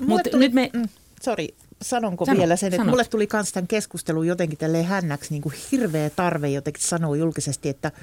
Mutta 0.07 0.37
nyt 0.37 0.53
me... 0.53 0.71
Mm, 0.73 0.88
sorry, 1.23 1.47
sanonko 1.83 2.25
Sano, 2.25 2.38
vielä 2.38 2.57
sen, 2.57 2.75
että 2.75 2.85
mulle 2.85 3.05
tuli 3.05 3.29
myös 3.33 3.53
tämän 3.53 3.68
keskustelun 3.68 4.27
jotenkin 4.27 4.59
tälleen 4.59 4.85
hännäksi 4.85 5.31
niin 5.31 5.42
kuin 5.42 5.55
hirveä 5.73 6.11
tarve 6.11 6.49
jotenkin 6.49 6.83
sanoa 6.83 7.16
julkisesti, 7.16 7.68
että– 7.68 7.92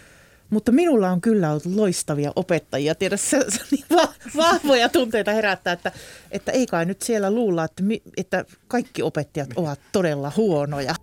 mutta 0.49 0.71
minulla 0.71 1.09
on 1.09 1.21
kyllä 1.21 1.49
ollut 1.49 1.65
loistavia 1.65 2.31
opettajia. 2.35 2.95
Tiedä, 2.95 3.17
se, 3.17 3.45
se 3.49 3.59
niin 3.71 3.85
va- 3.95 4.13
vahvoja 4.35 4.89
tunteita 4.89 5.31
herättää, 5.31 5.73
että, 5.73 5.91
että 6.31 6.51
ei 6.51 6.65
kai 6.65 6.85
nyt 6.85 7.01
siellä 7.01 7.31
luulla, 7.31 7.63
että, 7.63 7.83
että 8.17 8.45
kaikki 8.67 9.01
opettajat 9.01 9.49
ovat 9.55 9.79
todella 9.91 10.31
huonoja. 10.37 10.95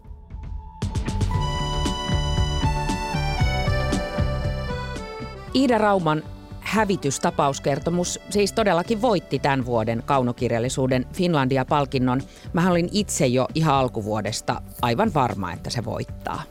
Iida 5.54 5.78
Rauman 5.78 6.22
hävitystapauskertomus 6.60 8.20
siis 8.30 8.52
todellakin 8.52 9.02
voitti 9.02 9.38
tämän 9.38 9.66
vuoden 9.66 10.02
kaunokirjallisuuden 10.06 11.06
Finlandia-palkinnon. 11.12 12.22
Mä 12.52 12.70
olin 12.70 12.88
itse 12.92 13.26
jo 13.26 13.48
ihan 13.54 13.74
alkuvuodesta 13.74 14.62
aivan 14.82 15.14
varma, 15.14 15.52
että 15.52 15.70
se 15.70 15.84
voittaa. 15.84 16.42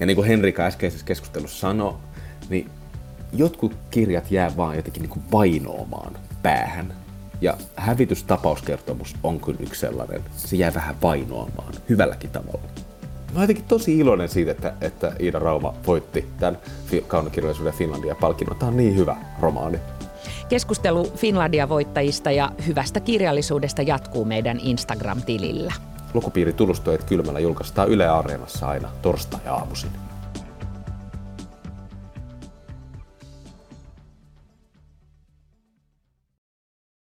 Ja 0.00 0.06
niin 0.06 0.16
kuin 0.16 0.28
Henrika 0.28 0.62
äskeisessä 0.62 1.06
keskustelussa 1.06 1.60
sanoi, 1.60 1.94
niin 2.48 2.70
jotkut 3.32 3.76
kirjat 3.90 4.30
jää 4.30 4.56
vaan 4.56 4.76
jotenkin 4.76 5.02
niin 5.02 5.10
kuin 5.10 5.24
vainoamaan 5.32 6.18
päähän. 6.42 6.94
Ja 7.40 7.56
hävitystapauskertomus 7.76 9.14
on 9.22 9.40
kyllä 9.40 9.58
yksi 9.60 9.80
sellainen. 9.80 10.24
Se 10.36 10.56
jää 10.56 10.74
vähän 10.74 10.96
vainoamaan, 11.02 11.74
hyvälläkin 11.88 12.30
tavalla. 12.30 12.60
Mä 13.32 13.40
oon 13.40 13.42
jotenkin 13.42 13.64
tosi 13.64 13.98
iloinen 13.98 14.28
siitä, 14.28 14.50
että, 14.50 14.72
että 14.80 15.12
Iida 15.20 15.38
Rauma 15.38 15.74
voitti 15.86 16.28
tämän 16.40 16.58
kaunokirjallisuuden 17.08 17.74
Finlandia-palkinnon. 17.74 18.58
Tämä 18.58 18.70
on 18.70 18.76
niin 18.76 18.96
hyvä 18.96 19.16
romaani. 19.40 19.78
Keskustelu 20.48 21.12
Finlandia-voittajista 21.16 22.30
ja 22.30 22.50
hyvästä 22.66 23.00
kirjallisuudesta 23.00 23.82
jatkuu 23.82 24.24
meidän 24.24 24.60
Instagram-tilillä. 24.60 25.72
Lukupiiri 26.14 26.52
Tulustojet 26.52 27.04
kylmällä 27.04 27.40
julkaistaan 27.40 27.88
Yle 27.88 28.08
Areenassa 28.08 28.68
aina 28.68 28.88
torstai-aamuisin. 29.02 29.90